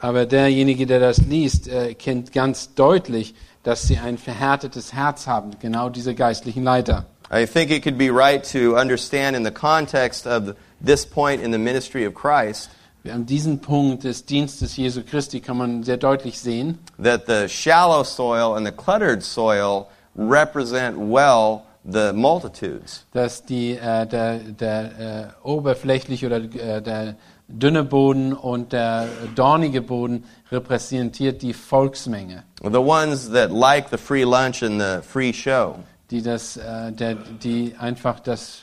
Aber 0.00 0.26
derjenige, 0.26 0.86
der 0.86 1.00
das 1.00 1.18
liest, 1.18 1.68
äh, 1.68 1.94
kennt 1.94 2.32
ganz 2.32 2.74
deutlich, 2.74 3.34
dass 3.66 3.82
sie 3.82 3.98
ein 3.98 4.16
verhärtetes 4.16 4.92
Herz 4.92 5.26
haben, 5.26 5.50
genau 5.60 5.88
diese 5.88 6.14
geistlichen 6.14 6.62
Leiter. 6.62 7.04
I 7.32 7.44
think 7.44 7.72
it 7.72 7.82
could 7.82 7.98
be 7.98 8.10
right 8.10 8.44
to 8.52 8.78
understand 8.78 9.36
in 9.36 9.44
the 9.44 9.50
context 9.50 10.26
of 10.26 10.54
this 10.80 11.04
point 11.04 11.42
in 11.42 11.50
the 11.50 11.58
ministry 11.58 12.06
of 12.06 12.14
Christ 12.14 12.70
An 13.10 13.26
diesem 13.26 13.60
Punkt 13.60 14.04
des 14.04 14.24
Dienstes 14.24 14.76
Jesu 14.76 15.02
Christi 15.02 15.40
kann 15.40 15.56
man 15.56 15.82
sehr 15.82 15.96
deutlich 15.96 16.38
sehen, 16.38 16.78
that 17.02 17.26
the 17.26 17.48
shallow 17.48 18.02
soil 18.02 18.56
and 18.56 18.66
the 18.66 18.72
cluttered 18.72 19.22
soil 19.22 19.88
represent 20.16 20.96
well 20.98 21.62
the 21.84 22.12
multitudes. 22.12 23.04
dass 23.12 23.44
die, 23.44 23.76
äh, 23.76 24.06
der, 24.06 24.38
der 24.38 25.34
äh, 25.44 25.46
oberflächliche 25.46 26.26
oder 26.26 26.36
äh, 26.38 26.82
der 26.82 27.14
dünne 27.48 27.84
Boden 27.84 28.32
und 28.32 28.72
der 28.72 29.06
dornige 29.34 29.80
Boden 29.82 30.24
repräsentiert 30.50 31.42
die 31.42 31.52
Volksmenge, 31.52 32.42
The 32.62 32.78
ones 32.78 33.30
that 33.32 33.50
like 33.50 33.88
the 33.90 33.98
free 33.98 34.24
lunch 34.24 34.62
and 34.62 34.80
the 34.80 35.00
free 35.02 35.32
show. 35.32 35.76
die 36.10 36.22
das, 36.22 36.56
äh, 36.56 36.92
der, 36.92 37.14
die 37.14 37.74
einfach 37.78 38.20
das 38.20 38.62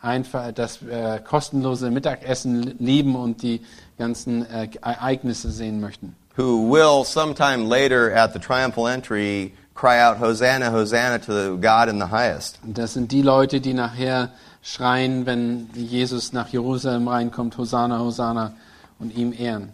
einfach 0.00 0.52
das 0.52 0.82
äh, 0.82 1.18
kostenlose 1.20 1.90
Mittagessen 1.90 2.74
lieben 2.78 3.16
und 3.16 3.42
die 3.42 3.62
ganzen 3.98 4.44
äh, 4.50 4.68
Ereignisse 4.82 5.50
sehen 5.50 5.80
möchten. 5.80 6.14
who 6.36 6.68
will 6.68 7.04
sometime 7.04 7.68
later 7.68 8.12
at 8.14 8.32
the 8.32 8.40
triumphal 8.40 8.88
entry 8.88 9.52
cry 9.74 10.00
out, 10.00 10.18
Hosanna, 10.18 10.70
Hosanna 10.70 11.18
to 11.20 11.32
the 11.32 11.56
God 11.60 11.88
in 11.88 11.98
the 12.00 12.06
highest. 12.10 12.58
Das 12.64 12.94
sind 12.94 13.10
die 13.12 13.22
Leute, 13.22 13.60
die 13.60 13.72
nachher 13.74 14.30
schreien, 14.64 15.26
wenn 15.26 15.68
Jesus 15.74 16.32
nach 16.32 16.48
Jerusalem 16.48 17.06
reinkommt, 17.06 17.56
Hosanna, 17.56 18.00
Hosanna 18.00 18.54
und 18.98 19.14
ihm 19.14 19.32
ehren. 19.32 19.72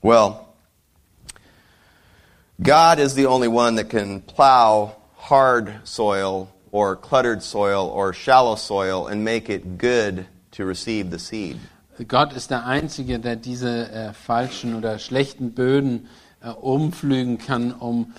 Well, 0.00 0.46
God 2.62 3.00
is 3.00 3.14
the 3.14 3.26
only 3.26 3.48
one 3.48 3.76
that 3.76 3.90
can 3.90 4.22
plow 4.22 4.92
hard 5.16 5.80
soil 5.84 6.48
or 6.70 6.96
cluttered 6.96 7.42
soil 7.42 7.88
or 7.88 8.14
shallow 8.14 8.56
soil 8.56 9.08
and 9.08 9.24
make 9.24 9.50
it 9.50 9.78
good 9.78 10.26
to 10.52 10.64
receive 10.64 11.10
the 11.10 11.18
seed. 11.18 11.58
Gott 12.06 12.32
ist 12.32 12.52
der 12.52 12.64
Einzige, 12.64 13.18
der 13.18 13.34
diese 13.34 13.90
äh, 13.90 14.12
falschen 14.12 14.76
oder 14.76 15.00
schlechten 15.00 15.52
Böden 15.52 16.06
äh, 16.40 16.50
umflügen 16.50 17.38
kann, 17.38 17.72
um 17.72 18.14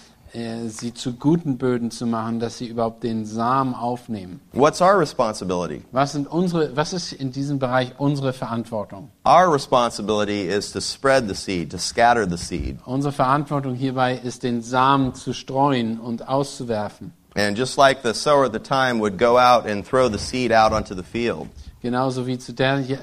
sie 0.68 0.94
zu 0.94 1.14
guten 1.14 1.58
Böden 1.58 1.92
zu 1.92 2.06
machen, 2.06 2.40
dass 2.40 2.58
sie 2.58 2.68
überhaupt 2.68 3.04
den 3.04 3.26
Samen 3.26 3.74
aufnehmen. 3.74 4.42
What's 4.54 4.82
our 4.82 5.00
responsibility? 5.00 5.84
Was, 5.92 6.14
sind 6.14 6.28
unsere, 6.28 6.76
was 6.76 6.94
ist 6.94 7.14
in 7.14 7.32
diesem 7.32 7.60
Bereich 7.60 7.94
unsere 7.98 8.34
Verantwortung? 8.34 9.10
Our 9.26 9.52
responsibility 9.54 10.48
is 10.48 10.72
to 10.72 10.82
spread 10.82 11.28
the 11.28 11.36
seed, 11.36 11.72
to 11.72 11.78
scatter 11.78 12.28
the 12.30 12.38
seed. 12.38 12.78
Unsere 12.86 13.12
Verantwortung 13.12 13.76
hierbei 13.76 14.20
ist, 14.24 14.44
den 14.44 14.62
Samen 14.62 15.14
zu 15.14 15.34
streuen 15.34 16.00
und 16.00 16.28
auszuwerfen. 16.28 17.14
And 17.36 17.58
just 17.58 17.78
like 17.78 18.00
the 18.04 18.14
sower 18.14 18.46
at 18.46 18.54
the 18.54 18.60
time 18.60 19.00
would 19.00 19.18
go 19.18 19.38
out 19.38 19.66
and 19.66 19.86
throw 19.86 20.10
the 20.10 20.18
seed 20.18 20.52
out 20.52 20.74
onto 20.74 20.96
the 20.96 21.04
field, 21.04 21.48
Genauso 21.82 22.28
wie 22.28 22.38
zu 22.38 22.54
der 22.54 22.80
äh, 22.80 22.98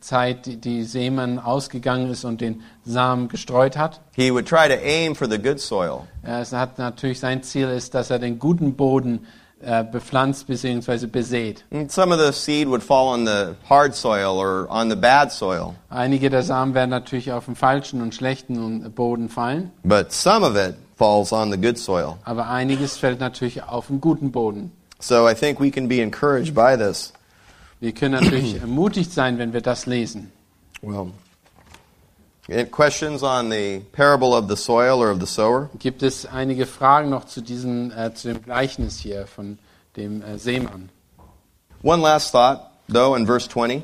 Zeit 0.00 0.46
die, 0.46 0.56
die 0.56 0.84
Seemann 0.84 1.38
ausgegangen 1.38 2.10
ist 2.10 2.24
und 2.24 2.40
den 2.40 2.62
Samen 2.84 3.28
gestreut 3.28 3.76
hat. 3.76 4.00
he 4.16 4.30
would 4.32 4.46
try 4.48 4.66
to 4.68 4.74
aim 4.82 5.14
for 5.14 5.28
the 5.28 5.38
good 5.38 5.60
soil. 5.60 6.02
Äh, 6.26 6.40
Es 6.40 6.52
hat 6.52 6.78
natürlich 6.78 7.20
sein 7.20 7.42
Ziel 7.42 7.68
ist, 7.68 7.94
dass 7.94 8.10
er 8.10 8.18
den 8.18 8.38
guten 8.38 8.74
Boden 8.74 9.26
äh, 9.60 9.84
bepflanzt 9.84 10.46
bzw. 10.46 11.06
besät. 11.06 11.64
And 11.70 11.90
some 11.92 12.14
of 12.14 12.20
the 12.20 12.32
seed 12.32 12.66
would 12.68 12.82
fall 12.82 13.08
on 13.08 13.26
the 13.26 13.54
hard 13.68 13.94
soil 13.94 14.38
or 14.38 14.66
on 14.70 14.88
the 14.90 14.96
bad 14.96 15.30
soil, 15.30 15.74
Einige 15.90 16.30
der 16.30 16.42
Samen 16.42 16.72
werden 16.74 16.90
natürlich 16.90 17.30
auf 17.32 17.44
den 17.44 17.56
falschen 17.56 18.00
und 18.02 18.14
schlechten 18.14 18.90
Boden 18.92 19.28
fallen, 19.28 19.70
but 19.82 20.12
some 20.12 20.46
of 20.46 20.56
it 20.56 20.74
falls 20.96 21.30
on 21.32 21.50
the 21.52 21.58
good 21.58 21.76
soil. 21.78 22.16
aber 22.24 22.48
einiges 22.48 22.96
fällt 22.96 23.20
natürlich 23.20 23.62
auf 23.64 23.88
den 23.88 24.00
guten 24.00 24.32
Boden. 24.32 24.72
So 24.98 25.28
I 25.28 25.34
think 25.34 25.60
we 25.60 25.70
can 25.70 25.88
be 25.88 26.00
encouraged 26.00 26.54
by 26.54 26.76
this. 26.78 27.12
Wir 27.84 27.92
können 27.92 28.18
natürlich 28.18 28.54
ermutigt 28.62 29.12
sein, 29.12 29.36
wenn 29.36 29.52
wir 29.52 29.60
das 29.60 29.84
lesen. 29.84 30.32
Well, 30.80 31.12
questions 32.70 33.22
on 33.22 33.50
the 33.50 33.82
parable 33.92 34.32
of 34.32 34.48
the 34.48 34.56
soil 34.56 35.02
or 35.02 35.10
of 35.10 35.20
the 35.20 35.26
sower? 35.26 35.68
Gibt 35.78 36.02
es 36.02 36.24
einige 36.24 36.64
Fragen 36.64 37.10
noch 37.10 37.26
zu 37.26 37.42
diesem 37.42 37.92
äh, 37.92 38.14
zu 38.14 38.28
dem 38.28 38.42
Gleichnis 38.42 38.98
hier 38.98 39.26
von 39.26 39.58
dem 39.98 40.22
äh, 40.22 40.38
Seemann? 40.38 40.88
One 41.82 42.00
last 42.00 42.32
thought, 42.32 42.70
though, 42.88 43.14
in 43.16 43.26
verse 43.26 43.50
20. 43.50 43.82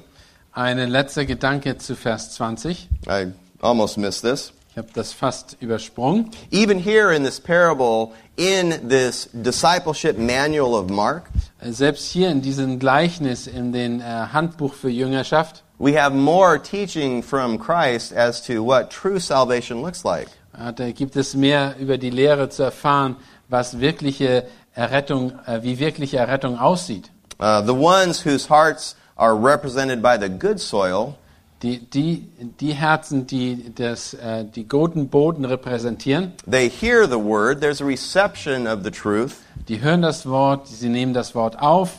Ein 0.52 0.78
letzter 0.88 1.26
Gedanke 1.26 1.76
zu 1.76 1.95
Vers 1.95 2.33
20. 2.37 2.88
I 3.07 3.33
almost 3.61 3.99
missed 3.99 4.23
this. 4.23 4.54
Ich 4.71 4.78
habe 4.78 4.88
das 4.95 5.12
fast 5.12 5.59
übersprungen. 5.61 6.30
Even 6.50 6.78
here 6.78 7.14
in 7.14 7.23
this 7.23 7.38
parable, 7.38 8.14
in 8.37 8.88
this 8.88 9.28
discipleship 9.35 10.16
manual 10.16 10.75
of 10.75 10.88
Mark, 10.88 11.28
Selbst 11.62 12.11
hier 12.11 12.31
in 12.31 12.43
diesem 12.43 12.79
Gleichnis 12.79 13.47
in 13.47 13.73
dem 13.73 14.00
äh, 14.00 14.05
Handbuch 14.05 14.75
für 14.75 14.90
Jüngerschaft 14.90 15.62
we 15.81 15.95
have 15.95 16.14
more 16.14 16.59
teaching 16.59 17.23
from 17.23 17.59
Christ 17.59 18.12
as 18.12 18.43
to 18.43 18.62
what 18.62 18.90
true 18.90 19.19
salvation 19.19 19.81
looks 19.83 20.05
like. 20.05 20.29
äh, 20.57 20.73
da 20.73 20.90
gibt 20.93 21.17
es 21.17 21.35
mehr 21.35 21.75
über 21.81 21.99
die 21.99 22.11
Lehre 22.11 22.50
zu 22.50 22.62
erfahren, 22.62 23.17
was 23.49 23.81
wirkliche 23.81 24.45
Errettung, 24.75 25.33
äh, 25.47 25.62
wie 25.62 25.79
wirkliche 25.79 26.19
Errettung 26.19 26.59
aussieht. 26.59 27.11
Uh, 27.40 27.62
the 27.62 27.73
ones 27.73 28.25
whose 28.25 28.50
hearts 28.50 28.95
are 29.17 29.35
represented 29.35 30.02
by 30.02 30.19
the 30.21 30.29
good 30.29 30.61
soil 30.61 31.14
Die, 31.62 31.79
die, 31.79 32.26
die 32.59 32.73
Herzen, 32.73 33.26
die 33.26 33.71
das, 33.75 34.14
äh, 34.14 34.47
die 34.47 34.67
guten 34.67 35.09
Boden 35.09 35.45
repräsentieren, 35.45 36.33
They 36.50 36.71
hear 36.71 37.07
the 37.07 37.23
word, 37.23 37.61
there's 37.61 37.83
a 37.83 37.85
reception 37.85 38.67
of 38.67 38.83
the 38.83 38.90
truth. 38.90 39.35
die 39.69 39.83
hören 39.83 40.00
das 40.00 40.25
Wort, 40.26 40.69
sie 40.69 40.88
nehmen 40.88 41.12
das 41.12 41.35
Wort 41.35 41.59
auf, 41.61 41.90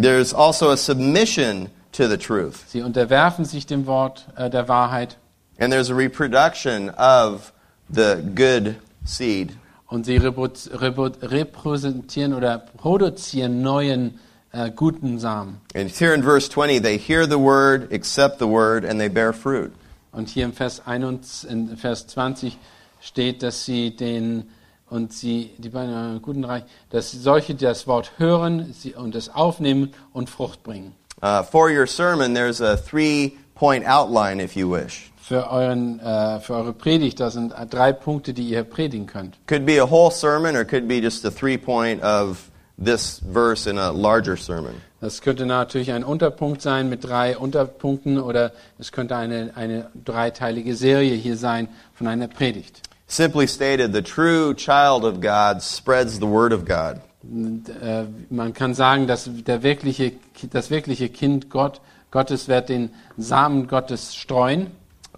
There's 0.00 0.32
also 0.32 0.70
a 0.70 0.76
submission 0.76 1.70
to 1.90 2.06
the 2.06 2.16
truth. 2.18 2.58
sie 2.68 2.82
unterwerfen 2.82 3.44
sich 3.44 3.66
dem 3.66 3.86
Wort 3.86 4.28
äh, 4.36 4.48
der 4.48 4.68
Wahrheit 4.68 5.16
And 5.58 5.72
there's 5.72 5.90
a 5.90 5.94
reproduction 5.94 6.90
of 6.90 7.52
the 7.92 8.14
good 8.36 8.76
seed. 9.04 9.50
und 9.88 10.06
sie 10.06 10.18
repräsentieren 10.18 12.32
oder 12.34 12.58
produzieren 12.58 13.60
neuen 13.62 14.20
äh, 14.52 14.70
guten 14.70 15.18
Samen. 15.18 15.60
And 15.74 15.90
here 15.90 16.14
in 16.14 16.22
verse 16.22 16.48
20, 16.48 16.80
they 16.80 16.96
hear 16.96 17.26
the 17.26 17.38
word, 17.38 17.92
accept 17.92 18.38
the 18.38 18.48
word, 18.48 18.84
and 18.84 19.00
they 19.00 19.08
bear 19.08 19.32
fruit. 19.32 19.72
Und 20.12 20.28
hier 20.28 20.44
im 20.44 20.52
Vers, 20.52 20.82
21, 20.86 21.50
in 21.50 21.76
Vers 21.76 22.06
20 22.08 22.58
steht, 23.00 23.42
dass 23.42 23.64
sie 23.64 23.94
den 23.94 24.50
und 24.90 25.12
sie, 25.12 25.52
die 25.58 25.68
beiden 25.68 26.16
äh, 26.16 26.20
guten 26.20 26.44
Reich, 26.44 26.64
dass 26.90 27.12
solche, 27.12 27.54
die 27.54 27.64
das 27.64 27.86
Wort 27.86 28.12
hören 28.18 28.74
sie, 28.76 28.94
und 28.94 29.14
es 29.14 29.32
aufnehmen 29.32 29.92
und 30.12 30.28
Frucht 30.28 30.62
bringen. 30.64 30.94
Uh, 31.22 31.42
for 31.42 31.70
your 31.70 31.86
sermon, 31.86 32.34
there's 32.34 32.60
a 32.60 32.76
three 32.76 33.36
point 33.54 33.86
outline, 33.86 34.42
if 34.42 34.56
you 34.56 34.68
wish. 34.68 35.12
Für, 35.22 35.48
euren, 35.48 36.00
äh, 36.00 36.40
für 36.40 36.54
eure 36.54 36.72
Predigt, 36.72 37.20
da 37.20 37.30
sind 37.30 37.54
drei 37.70 37.92
Punkte, 37.92 38.32
die 38.32 38.48
ihr 38.48 38.64
predigen 38.64 39.06
könnt. 39.06 39.36
Could 39.46 39.64
be 39.64 39.80
a 39.80 39.88
whole 39.88 40.10
sermon, 40.10 40.56
or 40.56 40.64
could 40.64 40.88
be 40.88 41.00
just 41.00 41.24
a 41.24 41.30
three 41.30 41.56
point 41.56 42.02
of 42.02 42.49
this 42.80 43.20
verse 43.20 43.66
in 43.66 43.78
a 43.78 43.90
larger 43.92 44.36
sermon. 44.36 44.80
Das 45.00 45.22
könnte 45.22 45.46
natürlich 45.46 45.92
ein 45.92 46.04
Unterpunkt 46.04 46.60
sein 46.60 46.88
mit 46.88 47.04
drei 47.04 47.36
Unterpunkten 47.36 48.18
oder 48.18 48.52
es 48.78 48.92
könnte 48.92 49.16
eine, 49.16 49.52
eine 49.54 49.90
dreiteilige 50.04 50.74
Serie 50.74 51.14
hier 51.14 51.36
sein 51.36 51.68
von 51.94 52.06
einer 52.06 52.28
Predigt. 52.28 52.82
Simply 53.06 53.46
stated, 53.48 53.92
the 53.92 54.02
true 54.02 54.54
child 54.54 55.04
of 55.04 55.20
God 55.20 55.62
spreads 55.62 56.18
the 56.18 56.26
word 56.26 56.52
of 56.52 56.64
God. 56.64 57.00
Und, 57.22 57.68
äh, 57.68 58.04
man 58.28 58.52
kann 58.52 58.74
sagen, 58.74 59.06
dass 59.06 59.28
der 59.28 59.62
wirkliche, 59.62 60.12
das 60.50 60.70
wirkliche 60.70 61.08
Kind 61.08 61.50
Gott, 61.50 61.80
Gottes 62.10 62.48
wird 62.48 62.68
den 62.68 62.90
Samen 63.16 63.68
Gottes 63.68 64.14
streuen. 64.14 64.68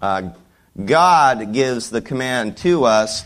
Uh, 0.01 0.31
God 0.75 1.53
gives 1.53 1.89
the 1.89 2.01
command 2.01 2.61
to 2.61 2.85
us 2.85 3.25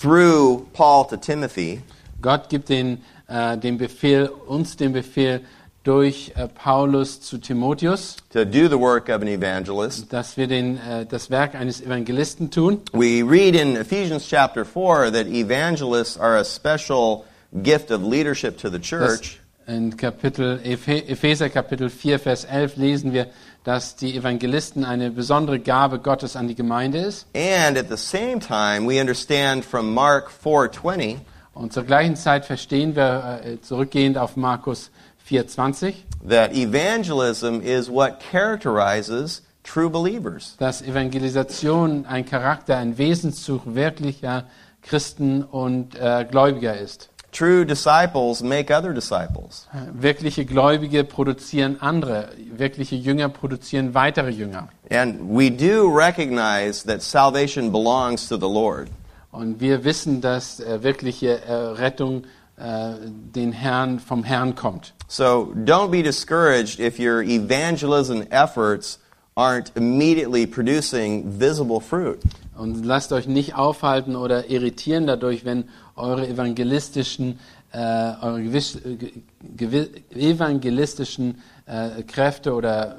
through 0.00 0.66
Paul 0.72 1.06
to 1.08 1.16
Timothy, 1.16 1.82
Gott 2.22 2.48
gibt 2.48 2.68
den, 2.68 3.02
äh, 3.28 3.56
den 3.58 3.78
Befehl, 3.78 4.28
uns 4.46 4.76
den 4.76 4.92
Befehl 4.92 5.40
durch 5.84 6.32
äh, 6.34 6.48
Paulus 6.48 7.20
zu 7.20 7.38
Timotheus, 7.38 8.16
to 8.32 8.44
do 8.44 8.68
the 8.68 8.78
work 8.78 9.08
of 9.08 9.22
an 9.22 9.28
evangelist. 9.28 10.12
dass 10.12 10.36
wir 10.36 10.48
den, 10.48 10.78
äh, 10.78 11.06
das 11.06 11.30
Werk 11.30 11.54
eines 11.54 11.80
Evangelisten 11.80 12.50
tun. 12.50 12.80
We 12.92 13.22
read 13.22 13.54
in 13.54 13.76
Ephesians 13.76 14.26
chapter 14.28 14.64
4 14.64 15.12
that 15.12 15.26
evangelists 15.26 16.18
are 16.18 16.36
a 16.38 16.44
special 16.44 17.24
gift 17.62 17.90
of 17.92 18.02
leadership 18.02 18.58
to 18.58 18.68
the 18.68 18.78
Das, 18.78 18.88
church. 18.88 19.40
in 19.68 19.96
Kapitel, 19.96 20.58
Ephe- 20.64 21.06
Epheser 21.08 21.48
Kapitel 21.50 21.88
4, 21.88 22.18
Vers 22.18 22.44
11 22.44 22.76
lesen 22.76 23.12
wir, 23.12 23.28
dass 23.62 23.94
die 23.96 24.16
Evangelisten 24.16 24.84
eine 24.84 25.10
besondere 25.10 25.58
Gabe 25.60 25.98
Gottes 26.00 26.34
an 26.36 26.46
die 26.48 26.54
Gemeinde 26.56 26.98
ist. 26.98 27.26
And 27.34 27.76
at 27.78 27.86
the 27.88 27.96
same 27.96 28.38
time, 28.40 28.88
we 28.88 29.00
understand 29.00 29.64
from 29.64 29.92
Mark 29.94 30.30
4:20 30.44 31.18
Und 31.56 31.72
zur 31.72 31.84
gleichen 31.84 32.16
Zeit 32.16 32.44
verstehen 32.44 32.94
wir, 32.94 33.40
äh, 33.42 33.60
zurückgehend 33.62 34.18
auf 34.18 34.36
Markus 34.36 34.90
4,20, 35.28 35.94
that 36.28 36.52
evangelism 36.52 37.60
is 37.62 37.90
what 37.90 38.20
characterizes 38.20 39.42
true 39.64 39.88
believers. 39.88 40.54
dass 40.58 40.82
Evangelisation 40.82 42.04
ein 42.06 42.26
Charakter, 42.26 42.76
ein 42.76 42.98
Wesenszug 42.98 43.62
wirklicher 43.74 44.44
Christen 44.82 45.42
und 45.42 45.98
äh, 45.98 46.26
Gläubiger 46.30 46.76
ist. 46.76 47.08
True 47.32 47.64
disciples 47.64 48.42
make 48.42 48.70
other 48.72 48.92
disciples. 48.92 49.66
Wirkliche 49.92 50.44
Gläubige 50.44 51.04
produzieren 51.04 51.78
andere, 51.80 52.28
wirkliche 52.54 52.96
Jünger 52.96 53.28
produzieren 53.30 53.94
weitere 53.94 54.30
Jünger. 54.30 54.68
And 54.90 55.20
we 55.22 55.50
do 55.50 55.88
recognize 55.88 56.84
that 56.86 57.02
salvation 57.02 57.72
belongs 57.72 58.28
to 58.28 58.36
the 58.36 58.48
Lord. 58.48 58.88
Und 59.36 59.60
wir 59.60 59.84
wissen, 59.84 60.20
dass 60.22 60.60
äh, 60.60 60.82
wirkliche 60.82 61.42
äh, 61.42 61.52
Rettung 61.52 62.24
äh, 62.56 62.94
den 63.34 63.52
Herrn, 63.52 63.98
vom 64.00 64.24
Herrn 64.24 64.54
kommt. 64.54 64.94
So 65.08 65.52
don't 65.54 65.90
be 65.90 66.02
discouraged 66.02 66.80
if 66.80 66.98
your 66.98 67.20
evangelism 67.22 68.22
efforts 68.30 68.98
aren't 69.36 69.70
immediately 69.74 70.46
producing 70.46 71.38
visible 71.38 71.80
fruit. 71.80 72.18
Und 72.56 72.86
lasst 72.86 73.12
euch 73.12 73.26
nicht 73.28 73.54
aufhalten 73.54 74.16
oder 74.16 74.48
irritieren 74.48 75.06
dadurch, 75.06 75.44
wenn 75.44 75.64
eure 75.96 76.26
evangelistischen, 76.26 77.38
äh, 77.72 78.12
eure 78.22 78.42
gewiss, 78.42 78.76
äh, 78.76 78.94
ge- 78.96 79.12
gewi- 79.58 79.90
evangelistischen 80.16 81.42
äh, 81.66 82.02
Kräfte 82.04 82.54
oder 82.54 82.96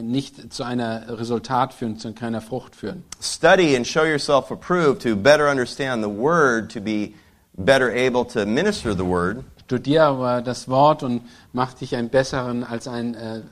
nicht 0.00 0.52
zu 0.52 0.64
einer 0.64 1.18
Resultat 1.18 1.74
führen, 1.74 1.98
zu 1.98 2.12
keiner 2.12 2.40
Frucht 2.40 2.76
führen. 2.76 3.04
Study 3.20 3.76
and 3.76 3.86
show 3.86 4.04
yourself 4.04 4.50
approved 4.50 5.02
to 5.02 5.16
better 5.16 5.50
understand 5.50 6.02
the 6.02 6.10
word, 6.10 6.72
to 6.72 6.80
be 6.80 7.14
better 7.54 7.90
able 7.90 8.24
to 8.24 8.46
minister 8.46 8.92
the 8.92 9.04
word. 9.04 9.44
Studier 9.66 10.04
aber 10.04 10.42
das 10.42 10.68
Wort 10.68 11.04
und 11.04 11.22
mach 11.52 11.74
dich 11.74 11.94
einen 11.94 12.08
besseren 12.08 12.64
als 12.64 12.88
ein, 12.88 13.14
äh, 13.14 13.42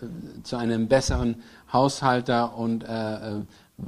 zu 0.43 0.57
einem 0.57 0.89
besseren 0.89 1.43
Haushalter 1.73 2.57
und 2.57 2.83
äh, 2.83 2.87
äh, 2.89 3.43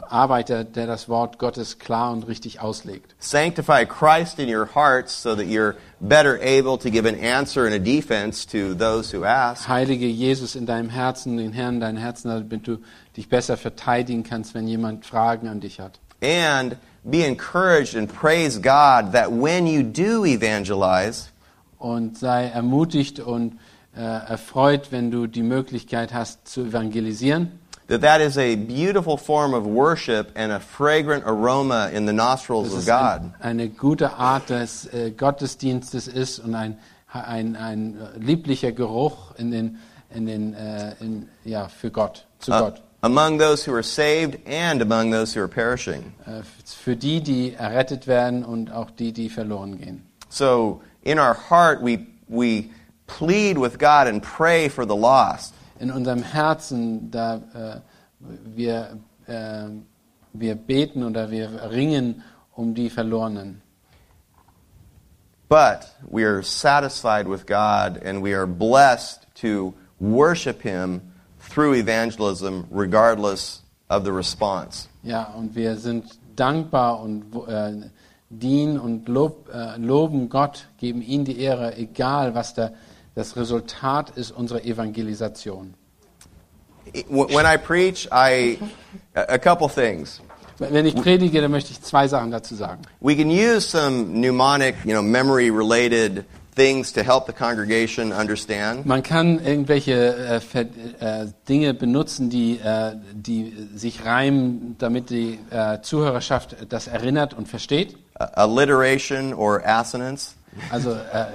Arbeiter, 0.09 0.63
der 0.63 0.87
das 0.87 1.09
Wort 1.09 1.39
Gottes 1.39 1.81
klar 1.81 2.13
und 2.13 2.29
richtig 2.29 2.61
auslegt. 2.61 3.15
Sanctify 3.19 3.85
Christ 3.85 4.39
in 4.39 4.49
your 4.49 4.69
hearts 4.75 5.21
so 5.21 5.35
that 5.35 5.47
you're 5.47 5.75
better 5.99 6.39
able 6.41 6.79
to 6.79 6.91
give 6.91 7.09
an 7.09 7.19
answer 7.19 7.67
and 7.67 7.75
a 7.75 7.79
defense 7.79 8.47
to 8.47 8.75
those 8.75 9.13
who 9.13 9.25
ask. 9.25 9.67
Heilige 9.69 10.07
Jesus 10.07 10.55
in 10.55 10.65
deinem 10.65 10.91
Herzen, 10.91 11.39
den 11.39 11.53
Herrn 11.53 11.75
in 11.75 11.81
deinem 11.81 11.97
Herzen, 11.99 12.29
damit 12.29 12.69
du 12.69 12.79
dich 13.17 13.29
besser 13.29 13.57
verteidigen 13.57 14.23
kannst, 14.23 14.55
wenn 14.55 14.69
jemand 14.69 15.07
Fragen 15.07 15.49
an 15.49 15.61
dich 15.61 15.81
hat. 15.81 15.99
And 16.23 16.77
be 17.03 17.25
encouraged 17.25 17.97
and 17.97 18.09
praise 18.13 18.61
God 18.61 19.13
that 19.13 19.31
when 19.31 19.67
you 19.67 19.83
do 19.83 20.25
evangelize, 20.25 21.31
Und 21.79 22.19
sei 22.19 22.45
ermutigt 22.47 23.21
und 23.21 23.59
äh, 23.97 24.03
erfreut, 24.03 24.93
wenn 24.93 25.11
du 25.11 25.27
die 25.27 25.43
Möglichkeit 25.43 26.13
hast 26.13 26.47
zu 26.47 26.61
evangelisieren. 26.67 27.59
That 27.91 28.03
that 28.03 28.21
is 28.21 28.39
a 28.39 28.55
beautiful 28.55 29.17
form 29.17 29.53
of 29.53 29.67
worship 29.67 30.31
and 30.37 30.53
a 30.53 30.61
fragrant 30.61 31.25
aroma 31.27 31.91
in 31.93 32.07
the 32.07 32.13
nostrils 32.13 32.73
of 32.73 32.87
God. 32.87 33.35
ein, 33.41 33.59
eine 33.59 33.69
gute 33.69 34.17
Art 34.17 34.49
des 34.49 34.87
äh, 34.95 35.11
Gottesdienstes 35.11 36.07
ist 36.07 36.39
und 36.39 36.55
ein, 36.55 36.79
ein, 37.13 37.57
ein 37.57 37.99
lieblicher 38.17 38.71
Geruch 38.71 39.35
in 39.39 39.51
den, 39.51 39.79
in 40.15 40.27
den, 40.27 40.55
äh, 40.55 40.95
in, 41.01 41.29
ja, 41.45 41.67
für 41.67 41.91
Gott, 41.91 42.27
zu 42.39 42.53
Uh, 42.53 42.61
Gott. 42.61 42.83
among 43.03 43.41
those 43.41 43.67
who 43.67 43.75
are 43.75 43.83
saved 43.83 44.39
and 44.47 44.81
among 44.83 45.11
those 45.11 45.35
who 45.35 45.43
are 45.43 45.49
perishing. 45.49 46.15
Äh, 46.27 46.43
für 46.65 46.95
die, 46.95 47.21
die 47.21 47.55
errettet 47.55 48.07
werden 48.07 48.45
und 48.45 48.71
auch 48.71 48.91
die, 48.93 49.13
die 49.13 49.29
verloren 49.29 49.79
gehen. 49.79 50.07
So 50.29 50.81
in 51.03 51.19
our 51.19 51.35
heart, 51.35 51.83
we, 51.83 52.07
we 52.29 52.71
plead 53.09 53.59
with 53.61 53.81
God 53.81 54.07
and 54.07 54.23
pray 54.23 54.69
for 54.69 54.87
the 54.87 54.95
lost. 54.95 55.55
in 55.81 55.91
unserem 55.91 56.23
Herzen, 56.23 57.11
da 57.11 57.37
äh, 57.37 57.81
wir, 58.21 58.99
äh, 59.27 59.69
wir 60.33 60.55
beten 60.55 61.05
oder 61.05 61.31
wir 61.31 61.71
ringen 61.71 62.23
um 62.53 62.75
die 62.75 62.91
Verlorenen. 62.91 63.63
But 65.49 65.91
we 66.09 66.25
are 66.25 66.43
satisfied 66.43 67.27
with 67.27 67.45
God 67.45 68.01
and 68.05 68.23
we 68.23 68.35
are 68.35 68.47
blessed 68.47 69.27
to 69.43 69.75
worship 69.99 70.63
Him 70.63 71.01
through 71.41 71.75
evangelism 71.75 72.67
regardless 72.71 73.63
of 73.89 74.05
the 74.05 74.13
response. 74.13 74.89
Ja, 75.03 75.25
und 75.37 75.57
wir 75.57 75.77
sind 75.77 76.19
dankbar 76.37 77.01
und 77.01 77.25
äh, 77.49 77.91
dienen 78.29 78.79
und 78.79 79.09
lob, 79.09 79.51
äh, 79.53 79.77
loben 79.77 80.29
Gott, 80.29 80.69
geben 80.79 81.03
ihm 81.03 81.25
die 81.25 81.41
Ehre, 81.41 81.77
egal 81.77 82.35
was 82.35 82.55
der, 82.55 82.73
das 83.15 83.37
Resultat 83.37 84.11
ist 84.11 84.31
unserer 84.31 84.65
Evangelisation. 84.65 85.75
When 87.09 87.47
I 87.47 87.57
preach, 87.57 88.09
I 88.11 88.59
a 89.15 89.39
couple 89.39 89.69
things. 89.69 90.21
Wenn 90.59 90.85
ich 90.85 90.95
predige, 90.95 91.41
dann 91.41 91.51
möchte 91.51 91.73
ich 91.73 91.81
zwei 91.81 92.07
Sachen 92.07 92.31
dazu 92.31 92.55
sagen. 92.55 92.83
We 93.01 93.17
can 93.17 93.31
use 93.31 93.63
some 93.63 94.13
mnemonic, 94.13 94.75
you 94.85 94.93
know, 94.93 95.03
memory-related 95.03 96.25
things 96.55 96.93
to 96.93 97.03
help 97.03 97.27
the 97.27 97.33
congregation 97.33 98.13
understand. 98.13 98.85
Man 98.85 99.03
kann 99.03 99.43
irgendwelche 99.43 100.41
äh, 100.53 100.61
äh, 101.01 101.29
Dinge 101.49 101.73
benutzen, 101.73 102.29
die, 102.29 102.59
äh, 102.59 102.93
die 103.15 103.69
sich 103.75 104.05
reimen, 104.05 104.77
damit 104.79 105.09
die 105.09 105.39
äh, 105.51 105.81
Zuhörerschaft 105.81 106.57
das 106.69 106.89
erinnert 106.89 107.33
und 107.33 107.49
versteht. 107.49 107.97
Alliteration 108.15 109.33
or 109.33 109.63
assonance. 109.65 110.35
Also 110.71 110.93
äh, 110.93 111.27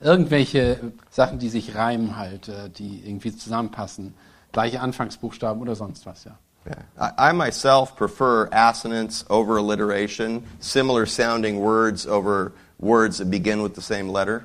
irgendwelche 0.00 0.78
Sachen, 1.10 1.40
die 1.40 1.48
sich 1.48 1.74
reimen 1.74 2.16
halt, 2.16 2.48
äh, 2.48 2.68
die 2.70 3.02
irgendwie 3.04 3.34
zusammenpassen. 3.36 4.14
Gleiche 4.52 4.80
Anfangsbuchstaben 4.80 5.60
oder 5.62 5.74
sonst 5.74 6.06
was, 6.06 6.24
ja. 6.24 6.36
I, 6.98 7.30
I 7.30 7.32
myself 7.32 7.96
prefer 7.96 8.48
assonance 8.52 9.24
over 9.30 9.56
alliteration, 9.56 10.42
similar 10.58 11.06
sounding 11.06 11.58
words 11.58 12.06
over 12.06 12.52
words 12.78 13.18
that 13.18 13.30
begin 13.30 13.62
with 13.62 13.74
the 13.74 13.80
same 13.80 14.12
letter. 14.12 14.44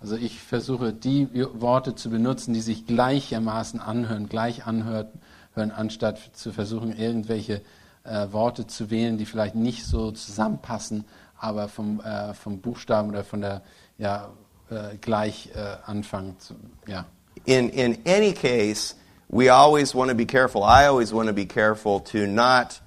Also 0.00 0.16
ich 0.16 0.40
versuche 0.40 0.92
die 0.92 1.28
Worte 1.54 1.94
zu 1.94 2.10
benutzen, 2.10 2.54
die 2.54 2.60
sich 2.60 2.86
gleichermaßen 2.86 3.78
anhören, 3.78 4.28
gleich 4.28 4.66
anhören, 4.66 5.08
hören, 5.54 5.70
anstatt 5.70 6.18
zu 6.32 6.52
versuchen, 6.52 6.96
irgendwelche 6.96 7.62
äh, 8.02 8.26
Worte 8.32 8.66
zu 8.66 8.90
wählen, 8.90 9.16
die 9.16 9.26
vielleicht 9.26 9.54
nicht 9.54 9.86
so 9.86 10.10
zusammenpassen, 10.10 11.04
aber 11.38 11.68
vom, 11.68 12.00
äh, 12.00 12.34
vom 12.34 12.60
Buchstaben 12.60 13.10
oder 13.10 13.22
von 13.22 13.42
der 13.42 13.62
ja, 13.98 14.30
äh, 14.70 14.96
gleich 15.00 15.50
äh, 15.54 15.76
anfangen. 15.86 16.36
Zu, 16.40 16.54
ja. 16.88 17.04
In, 17.44 17.68
in 17.68 17.98
any 18.04 18.32
case, 18.32 18.96
we 19.32 19.48
always 19.48 19.94
want 19.94 20.10
to 20.10 20.14
be 20.14 20.26
careful. 20.26 20.62
I 20.62 20.86
always 20.86 21.12
want 21.12 21.26
to 21.28 21.32
be 21.32 21.46
careful 21.46 22.00
to 22.12 22.26
not 22.26 22.80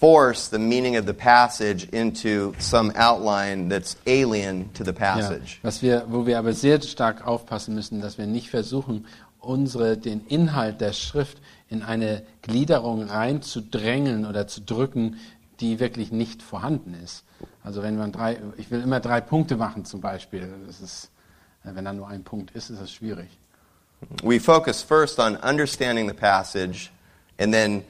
force 0.00 0.48
the 0.48 0.58
meaning 0.58 0.96
of 0.96 1.06
the 1.06 1.14
passage 1.14 1.88
into 1.90 2.52
some 2.58 2.92
outline 2.96 3.68
that's 3.68 3.96
alien 4.06 4.68
to 4.74 4.84
the 4.84 4.92
Ja, 4.92 4.98
passage. 5.14 5.60
was 5.62 5.80
wir, 5.80 6.04
wo 6.08 6.26
wir 6.26 6.38
aber 6.38 6.52
sehr 6.52 6.82
stark 6.82 7.26
aufpassen 7.26 7.74
müssen, 7.74 8.00
dass 8.00 8.18
wir 8.18 8.26
nicht 8.26 8.50
versuchen, 8.50 9.06
unsere, 9.40 9.96
den 9.96 10.26
Inhalt 10.26 10.80
der 10.80 10.92
Schrift 10.92 11.38
in 11.68 11.82
eine 11.82 12.22
Gliederung 12.42 13.04
reinzudrängeln 13.04 14.26
oder 14.26 14.46
zu 14.46 14.60
drücken, 14.62 15.16
die 15.60 15.78
wirklich 15.80 16.10
nicht 16.12 16.42
vorhanden 16.42 16.94
ist. 17.02 17.24
Also 17.62 17.82
wenn 17.82 17.96
man 17.96 18.10
drei, 18.10 18.38
ich 18.56 18.70
will 18.70 18.82
immer 18.82 19.00
drei 19.00 19.20
Punkte 19.20 19.56
machen 19.56 19.84
zum 19.84 20.00
Beispiel. 20.00 20.52
Das 20.66 20.80
ist, 20.80 21.10
wenn 21.62 21.84
da 21.84 21.92
nur 21.92 22.08
ein 22.08 22.24
Punkt 22.24 22.50
ist, 22.50 22.70
ist 22.70 22.80
das 22.80 22.92
schwierig. 22.92 23.28
We 24.22 24.38
focus 24.38 24.82
first 24.82 25.18
on 25.18 25.36
understanding 25.36 26.08
the 26.08 26.14
passage 26.14 26.90
and 27.38 27.52
then 27.52 27.84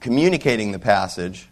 communicating 0.00 0.72
the 0.72 0.78
passage. 0.78 1.48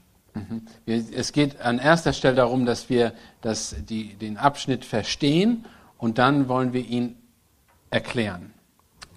Wir, 0.84 1.02
es 1.14 1.32
geht 1.32 1.60
an 1.60 1.78
erster 1.78 2.12
Stelle 2.12 2.34
darum, 2.34 2.66
dass 2.66 2.90
wir 2.90 3.12
das, 3.40 3.74
die, 3.88 4.14
den 4.14 4.36
Abschnitt 4.36 4.84
verstehen 4.84 5.64
und 5.98 6.18
dann 6.18 6.48
wollen 6.48 6.72
wir 6.72 6.86
ihn 6.86 7.16
erklären. 7.90 8.52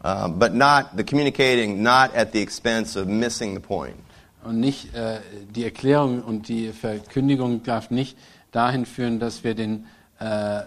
Uh, 0.02 0.30
but 0.30 0.54
not 0.54 0.92
the 0.96 1.04
communicating 1.04 1.84
not 1.84 2.16
at 2.16 2.32
the 2.32 2.42
expense 2.42 2.98
of 2.98 3.08
missing 3.08 3.54
the 3.54 3.60
point. 3.60 3.98
Und 4.44 4.62
nicht 4.62 4.96
äh, 4.96 5.20
die 5.54 5.66
Erklärung 5.66 6.24
und 6.24 6.48
die 6.48 6.72
Verkündigung 6.72 7.64
darf 7.64 7.92
nicht 7.92 8.18
dahin 8.52 8.86
führen, 8.86 9.20
dass 9.20 9.44
wir 9.44 9.56
den, 9.56 9.86
äh, 10.20 10.62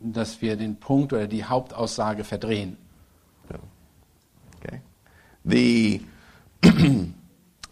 dass 0.00 0.42
wir 0.42 0.56
den 0.56 0.76
Punkt 0.76 1.12
oder 1.12 1.28
die 1.28 1.44
Hauptaussage 1.44 2.24
verdrehen. 2.24 2.76
The 5.48 6.00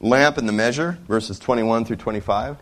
lamp 0.01 0.39
and 0.39 0.49
the 0.49 0.53
measure, 0.53 0.99
verses 1.09 1.39
21 1.39 1.85
through 1.85 1.99
25. 1.99 2.57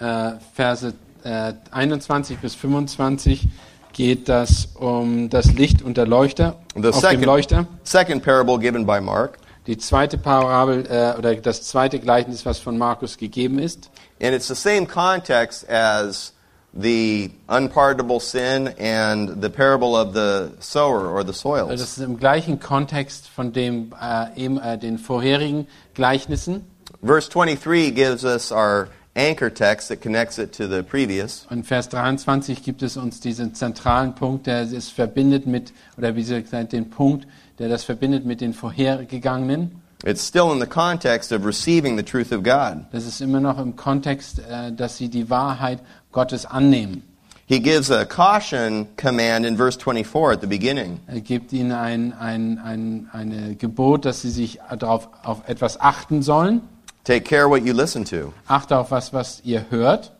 Äh, 0.00 0.32
Verse 0.54 0.94
äh, 1.24 1.54
21 1.70 2.38
bis 2.38 2.54
25 2.54 3.48
geht 3.92 4.28
das 4.28 4.66
um 4.74 5.28
das 5.28 5.52
Licht 5.54 5.82
und 5.82 5.96
der 5.96 6.06
Leuchter 6.06 6.56
The 6.80 6.88
auf 6.88 7.00
dem 7.00 7.22
Leuchter. 7.24 7.66
second 7.82 8.22
parable 8.22 8.58
given 8.58 8.86
by 8.86 9.00
Mark. 9.00 9.38
Die 9.66 9.76
zweite 9.76 10.16
Parabel 10.16 10.86
äh, 10.88 11.18
oder 11.18 11.34
das 11.34 11.62
zweite 11.62 11.98
Gleichnis, 11.98 12.46
was 12.46 12.58
von 12.58 12.78
Markus 12.78 13.18
gegeben 13.18 13.58
ist. 13.58 13.90
And 14.20 14.34
it's 14.34 14.48
the 14.48 14.54
same 14.54 14.86
context 14.86 15.68
as 15.68 16.32
the 16.72 17.30
unpardonable 17.48 18.20
sin 18.20 18.68
and 18.78 19.40
the 19.42 19.50
parable 19.50 19.96
of 19.96 20.12
the 20.14 20.50
sower 20.60 21.08
or 21.08 21.22
the 21.22 21.28
Das 21.32 21.40
soils. 21.40 21.80
ist 21.80 21.98
im 21.98 22.18
gleichen 22.18 22.60
Kontext 22.60 23.28
von 23.28 23.52
dem 23.52 23.92
äh, 24.00 24.36
eben 24.36 24.58
äh, 24.58 24.78
den 24.78 24.98
vorherigen 24.98 25.66
Gleichnissen. 25.94 26.64
Verse 27.02 27.28
23 27.30 27.94
gives 27.94 28.24
us 28.24 28.50
our 28.52 28.88
anchor 29.14 29.52
text 29.52 29.88
that 29.88 30.00
connects 30.00 30.38
it 30.38 30.52
to 30.52 30.66
the 30.68 30.82
previous. 30.82 31.46
Und 31.50 31.64
Vers 31.66 31.88
23 31.88 32.62
gibt 32.62 32.82
es 32.82 32.96
uns 32.96 33.20
diesen 33.20 33.54
zentralen 33.54 34.14
Punkt, 34.14 34.46
der 34.46 34.62
es 34.62 34.88
verbindet 34.90 35.46
mit, 35.46 35.72
oder 35.96 36.14
wie 36.14 36.20
gesagt, 36.22 36.72
den 36.72 36.90
Punkt, 36.90 37.26
der 37.58 37.68
das 37.68 37.84
verbindet 37.84 38.24
mit 38.24 38.40
den 38.40 38.52
vorhergegangenen. 38.54 39.82
It's 40.04 40.24
still 40.24 40.52
in 40.52 40.60
the 40.60 40.66
context 40.66 41.32
of 41.32 41.44
receiving 41.44 41.96
the 41.96 42.04
truth 42.04 42.30
of 42.30 42.44
God. 42.44 42.84
Das 42.92 43.04
ist 43.04 43.20
immer 43.20 43.40
noch 43.40 43.58
im 43.58 43.74
Kontext, 43.74 44.38
äh, 44.38 44.72
dass 44.72 44.96
sie 44.96 45.08
die 45.08 45.28
Wahrheit 45.28 45.80
Gottes 46.18 46.44
annehmen. 46.46 47.02
He 47.46 47.60
gives 47.60 47.90
a 47.90 48.04
caution 48.04 48.88
command 48.96 49.46
in 49.46 49.56
verse 49.56 49.76
24 49.76 50.32
at 50.32 50.40
the 50.40 50.48
beginning. 50.48 51.00
Er 51.06 51.20
gibt 51.20 51.52
ihnen 51.52 51.70
ein, 51.70 52.12
ein, 52.12 52.58
ein, 52.58 53.08
eine 53.12 53.54
Gebot, 53.54 54.04
dass 54.04 54.22
sie 54.22 54.30
sich 54.30 54.58
darauf, 54.78 55.08
auf 55.22 55.48
etwas 55.48 55.80
achten 55.80 56.22
sollen. 56.22 56.62
Take 57.04 57.20
care 57.20 57.48
what 57.48 57.62
you 57.62 57.72
listen 57.72 58.04
to. 58.06 58.34
Achte 58.48 58.76
auf 58.76 58.90
was, 58.90 59.12
was 59.12 59.40
ihr 59.44 59.66
hört. 59.70 60.10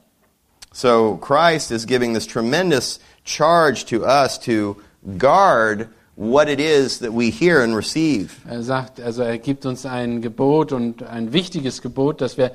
So 0.72 1.16
Christ 1.16 1.72
is 1.72 1.84
giving 1.84 2.14
this 2.14 2.28
tremendous 2.28 3.00
charge 3.24 3.84
to 3.86 4.04
us 4.04 4.38
to 4.44 4.76
guard 5.18 5.88
what 6.14 6.48
it 6.48 6.60
is 6.60 7.00
that 7.00 7.12
we 7.12 7.30
hear 7.30 7.60
and 7.60 7.74
receive. 7.74 8.36
Er 8.48 8.62
sagt, 8.62 9.00
also 9.00 9.22
er 9.22 9.38
gibt 9.38 9.66
uns 9.66 9.84
ein 9.84 10.22
Gebot 10.22 10.72
und 10.72 11.02
ein 11.02 11.32
wichtiges 11.32 11.82
Gebot, 11.82 12.20
dass 12.20 12.38
wir 12.38 12.52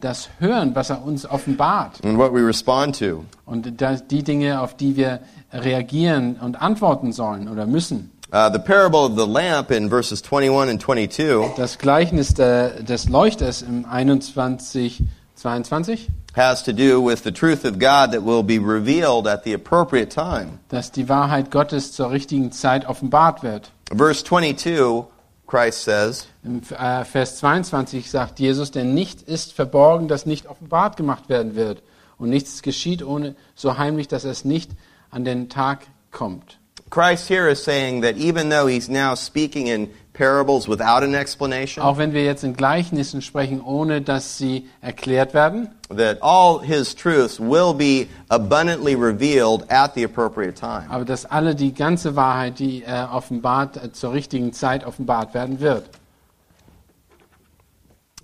das 0.00 0.28
hören, 0.40 0.74
was 0.74 0.90
er 0.90 1.04
uns 1.04 1.24
offenbart. 1.30 2.00
and 2.04 2.18
what 2.18 2.32
we 2.32 2.44
respond 2.44 2.98
to. 2.98 3.24
Und 3.46 3.80
das, 3.80 4.06
die 4.06 4.22
Dinge, 4.22 4.60
auf 4.60 4.74
die 4.76 4.96
wir 4.96 5.20
reagieren 5.52 6.36
und 6.40 6.60
antworten 6.60 7.12
sollen 7.12 7.48
oder 7.48 7.66
müssen. 7.66 8.10
Uh, 8.32 8.50
the 8.52 8.58
parable 8.58 9.00
of 9.04 9.16
the 9.16 9.26
lamp 9.26 9.70
in 9.70 9.88
verses 9.88 10.20
21 10.20 10.68
and 10.68 10.80
22 10.82 11.54
Das 11.56 11.78
Gleichnis 11.78 12.34
der, 12.34 12.82
des 12.82 13.08
Leuchters 13.08 13.62
im 13.62 13.84
21, 13.84 15.04
22, 15.36 16.08
has 16.34 16.64
to 16.64 16.72
do 16.72 17.00
with 17.00 17.22
the 17.22 17.30
truth 17.30 17.64
of 17.64 17.78
God 17.78 18.10
that 18.10 18.24
will 18.24 18.42
be 18.42 18.58
revealed 18.58 19.28
at 19.28 19.44
the 19.44 19.52
appropriate 19.54 20.08
time. 20.10 20.58
dass 20.68 20.90
die 20.90 21.08
Wahrheit 21.08 21.52
Gottes 21.52 21.92
zur 21.92 22.10
richtigen 22.10 22.50
Zeit 22.50 22.88
offenbart 22.88 23.44
wird. 23.44 23.70
Verse 23.96 24.24
22, 24.24 25.04
Christ 25.46 25.84
says, 25.84 26.26
Im 26.42 26.62
äh, 26.70 27.04
Vers 27.04 27.36
22 27.38 28.10
sagt 28.10 28.40
Jesus, 28.40 28.70
denn 28.70 28.94
nichts 28.94 29.22
ist 29.22 29.52
verborgen, 29.52 30.08
das 30.08 30.26
nicht 30.26 30.46
offenbart 30.46 30.96
gemacht 30.96 31.28
werden 31.28 31.54
wird. 31.54 31.82
Und 32.16 32.30
nichts 32.30 32.62
geschieht 32.62 33.02
ohne 33.02 33.34
so 33.54 33.76
heimlich, 33.76 34.08
dass 34.08 34.24
es 34.24 34.44
nicht 34.44 34.70
an 35.10 35.24
den 35.24 35.48
Tag 35.48 35.86
kommt. 36.10 36.58
Christ 36.90 37.28
here 37.28 37.50
is 37.50 37.62
saying 37.62 38.02
that 38.02 38.16
even 38.16 38.50
though 38.50 38.68
he's 38.68 38.88
now 38.88 39.14
speaking 39.16 39.66
in 39.66 39.90
parables 40.14 40.66
without 40.68 41.02
an 41.02 41.12
explanation, 41.12 41.84
Auch 41.84 41.98
wenn 41.98 42.12
wir 42.14 42.24
jetzt 42.24 42.44
in 42.44 42.54
Gleichnissen 42.56 43.20
sprechen, 43.20 43.60
ohne 43.60 44.00
dass 44.00 44.38
sie 44.38 44.68
erklärt 44.80 45.34
werden, 45.34 45.68
that 45.94 46.18
all 46.22 46.62
his 46.62 46.94
truths 46.94 47.38
will 47.38 47.74
be 47.74 48.06
abundantly 48.28 48.94
revealed 48.94 49.68
at 49.70 49.92
the 49.94 50.04
appropriate 50.04 50.54
time. 50.54 50.86
aber 50.88 51.04
dass 51.04 51.26
alle 51.26 51.54
die 51.54 51.74
ganze 51.74 52.16
Wahrheit, 52.16 52.58
die 52.60 52.82
er 52.84 53.10
offenbart, 53.12 53.76
äh, 53.76 53.92
zur 53.92 54.12
richtigen 54.12 54.52
Zeit 54.52 54.86
offenbart 54.86 55.34
werden 55.34 55.60
wird. 55.60 55.90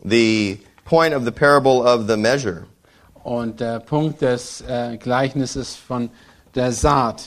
The 0.02 0.58
point 0.84 1.14
of 1.14 1.24
the 1.24 1.30
parable 1.30 1.82
of 1.82 2.08
the 2.08 2.16
measure 2.16 2.64
Und 3.22 3.60
der 3.60 3.80
Punkt 3.80 4.22
des 4.22 4.62
äh, 4.62 4.96
Gleichnisses 4.96 5.76
von 5.76 6.08
der 6.54 6.72
Saat, 6.72 7.26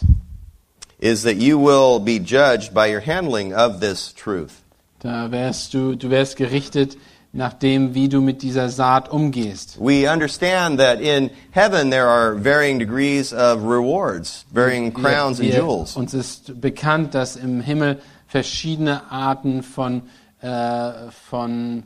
is 1.03 1.23
that 1.23 1.35
you 1.35 1.59
will 1.59 1.99
be 1.99 2.17
judged 2.17 2.73
by 2.73 2.87
your 2.87 3.01
handling 3.01 3.53
of 3.53 3.81
this 3.81 4.13
truth. 4.13 4.63
da 5.03 5.31
wärst 5.31 5.73
du, 5.73 5.95
du 5.95 6.09
wärst 6.09 6.37
gerichtet 6.37 6.97
nach 7.33 7.53
dem, 7.53 7.93
wie 7.93 8.07
du 8.07 8.21
mit 8.21 8.41
dieser 8.41 8.69
Saat 8.69 9.11
umgehst. 9.11 9.77
We 9.79 10.09
understand 10.09 10.79
that 10.79 11.01
in 11.01 11.29
heaven 11.51 11.89
there 11.91 12.07
are 12.07 12.35
varying 12.35 12.79
degrees 12.79 13.33
of 13.33 13.63
rewards, 13.63 14.45
varying 14.53 14.93
crowns 14.93 15.39
and 15.39 15.49
jewels. 15.49 15.97
Uns 15.97 16.13
ist 16.13 16.61
bekannt, 16.61 17.13
dass 17.13 17.35
im 17.35 17.59
Himmel 17.59 17.99
verschiedene 18.27 19.11
Arten 19.11 19.61
von, 19.61 20.03
äh, 20.41 21.11
von 21.27 21.83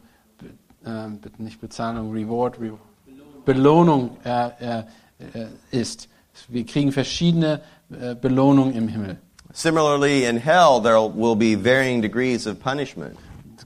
äh, 0.85 1.07
nicht 1.39 1.59
Bezahlung, 1.59 2.11
Reward, 2.11 2.59
Re 2.59 2.77
Belohnung 3.45 4.17
äh, 4.25 4.49
äh, 4.59 4.83
äh, 5.33 5.47
ist. 5.71 6.09
Wir 6.49 6.65
kriegen 6.65 6.91
verschiedene 6.91 7.61
äh, 7.91 8.15
Belohnungen 8.15 8.73
im 8.73 8.87
Himmel. 8.87 9.17
Similarly, 9.53 10.25
in 10.25 10.37
hell 10.37 10.81
there 10.81 10.99
will 10.99 11.35
be 11.35 11.55
varying 11.55 12.01
degrees 12.01 12.45
of 12.45 12.59
punishment. 12.59 13.17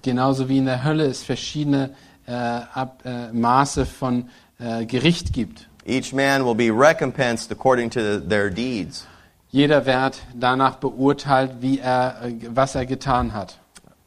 Genauso 0.02 0.48
wie 0.48 0.58
in 0.58 0.66
der 0.66 0.84
Hölle 0.84 1.06
es 1.06 1.24
verschiedene 1.24 1.92
äh, 2.28 2.32
Ab, 2.32 3.04
äh, 3.04 3.32
Maße 3.32 3.86
von 3.86 4.30
äh, 4.60 4.86
Gericht 4.86 5.34
gibt. 5.34 5.68
Each 5.86 6.14
man 6.14 6.46
will 6.46 6.56
be 6.56 6.72
recompensed 6.72 7.52
according 7.52 7.90
to 7.90 8.20
their 8.20 8.50
deeds. 8.50 9.06
Jeder 9.50 9.86
wird 9.86 10.22
danach 10.34 10.76
beurteilt, 10.76 11.52
wie 11.60 11.80
er, 11.80 12.22
äh, 12.24 12.34
was 12.50 12.76
er 12.76 12.86
getan 12.86 13.34
hat. 13.34 13.58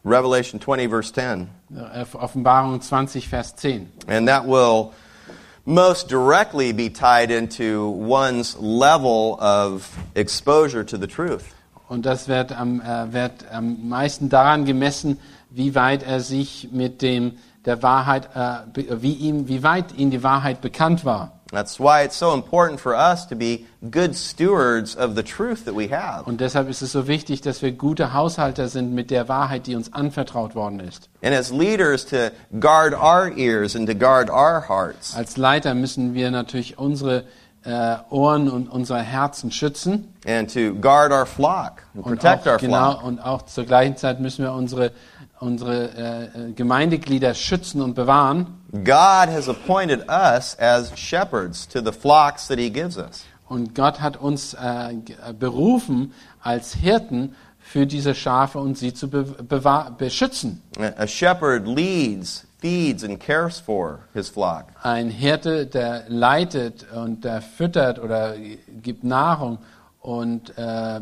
Revelation 0.04 0.60
20, 0.60 0.88
verse 0.88 1.12
10. 1.12 1.48
Äh, 1.74 2.04
Offenbarung 2.14 2.80
20, 2.80 3.28
Vers 3.28 3.56
10. 3.56 3.88
And 4.06 4.28
that 4.28 4.46
will 4.46 4.92
most 5.64 6.08
directly 6.08 6.72
be 6.72 6.90
tied 6.90 7.30
into 7.30 7.88
one's 7.88 8.56
level 8.58 9.38
of 9.40 9.90
exposure 10.14 10.84
to 10.84 10.98
the 10.98 11.06
truth. 11.06 11.44
Und 11.88 12.06
das 12.06 12.28
wird 12.28 12.52
am, 12.52 12.80
äh, 12.80 13.12
wird 13.12 13.50
am 13.52 13.88
meisten 13.88 14.28
daran 14.28 14.64
gemessen, 14.64 15.18
wie 15.50 15.74
weit 15.74 16.02
er 16.02 16.20
sich 16.20 16.68
mit 16.72 17.02
dem 17.02 17.32
der 17.64 17.82
Wahrheit, 17.82 18.28
äh, 18.34 19.02
wie 19.02 19.12
ihm, 19.12 19.48
wie 19.48 19.62
weit 19.62 19.96
ihm 19.96 20.10
die 20.10 20.22
Wahrheit 20.22 20.60
bekannt 20.60 21.04
war. 21.04 21.40
That's 21.54 21.78
why 21.78 22.02
it's 22.04 22.18
so 22.18 22.34
important 22.34 22.80
for 22.80 22.94
us 22.94 23.26
to 23.28 23.34
be 23.36 23.66
good 23.90 24.14
stewards 24.14 24.96
of 24.96 25.14
the 25.16 25.22
truth 25.22 25.64
that 25.66 25.74
we 25.74 25.88
have. 25.90 26.26
Und 26.26 26.40
deshalb 26.40 26.68
ist 26.68 26.82
es 26.82 26.92
so 26.92 27.06
wichtig, 27.06 27.40
dass 27.40 27.62
wir 27.62 27.72
gute 27.72 28.12
Haushalter 28.12 28.68
sind 28.68 28.92
mit 28.94 29.10
der 29.10 29.28
Wahrheit, 29.28 29.66
die 29.66 29.76
uns 29.76 29.92
anvertraut 29.92 30.54
worden 30.54 30.80
ist. 30.80 31.08
And 31.22 31.34
as 31.34 31.50
leaders 31.52 32.04
to 32.06 32.30
guard 32.60 32.92
our 32.94 33.30
ears 33.36 33.74
and 33.76 33.88
to 33.88 33.94
guard 33.94 34.28
our 34.30 34.68
hearts. 34.68 35.14
Als 35.16 35.36
Leiter 35.36 35.74
müssen 35.74 36.14
wir 36.14 36.30
natürlich 36.30 36.78
unsere 36.78 37.24
äh, 37.64 37.96
Ohren 38.10 38.50
und 38.50 38.68
unsere 38.68 39.00
Herzen 39.00 39.50
schützen. 39.50 40.12
and 40.26 40.52
to 40.52 40.74
guard 40.74 41.12
our 41.12 41.24
flock 41.24 41.82
and 41.94 42.04
Und 42.04 42.16
protect 42.20 42.46
our 42.46 42.56
auch, 42.56 42.60
genau, 42.60 42.90
flock. 42.92 43.04
und 43.04 43.20
auch 43.20 43.42
zur 43.42 43.64
gleichen 43.64 43.96
Zeit 43.96 44.20
müssen 44.20 44.44
wir 44.44 44.52
unsere, 44.52 44.90
unsere 45.44 45.90
äh, 45.90 46.48
äh, 46.48 46.52
Gemeindeglieder 46.52 47.34
schützen 47.34 47.82
und 47.82 47.94
bewahren. 47.94 48.46
God 48.72 49.28
has 49.28 49.48
appointed 49.48 50.08
us 50.08 50.58
as 50.58 50.90
shepherds 50.98 51.68
to 51.68 51.80
the 51.80 51.92
flocks 51.92 52.48
that 52.48 52.58
He 52.58 52.70
gives 52.70 52.96
us. 52.96 53.24
Und 53.46 53.74
Gott 53.74 54.00
hat 54.00 54.16
uns 54.16 54.54
äh, 54.54 54.94
äh, 54.94 55.32
berufen 55.38 56.12
als 56.40 56.74
Hirten 56.74 57.36
für 57.60 57.86
diese 57.86 58.14
Schafe 58.14 58.58
und 58.58 58.76
sie 58.76 58.92
zu 58.92 59.08
be 59.08 59.24
beschützen. 59.98 60.62
A 60.78 61.06
shepherd 61.06 61.66
leads, 61.66 62.46
feeds, 62.58 63.04
and 63.04 63.20
cares 63.20 63.58
for 63.58 64.00
his 64.12 64.28
flock. 64.28 64.66
Ein 64.82 65.08
Hirte, 65.08 65.66
der 65.66 66.04
leitet 66.08 66.86
und 66.92 67.24
der 67.24 67.42
füttert 67.42 67.98
oder 67.98 68.34
gibt 68.82 69.04
Nahrung 69.04 69.58
und, 70.00 70.56
äh, 70.58 71.00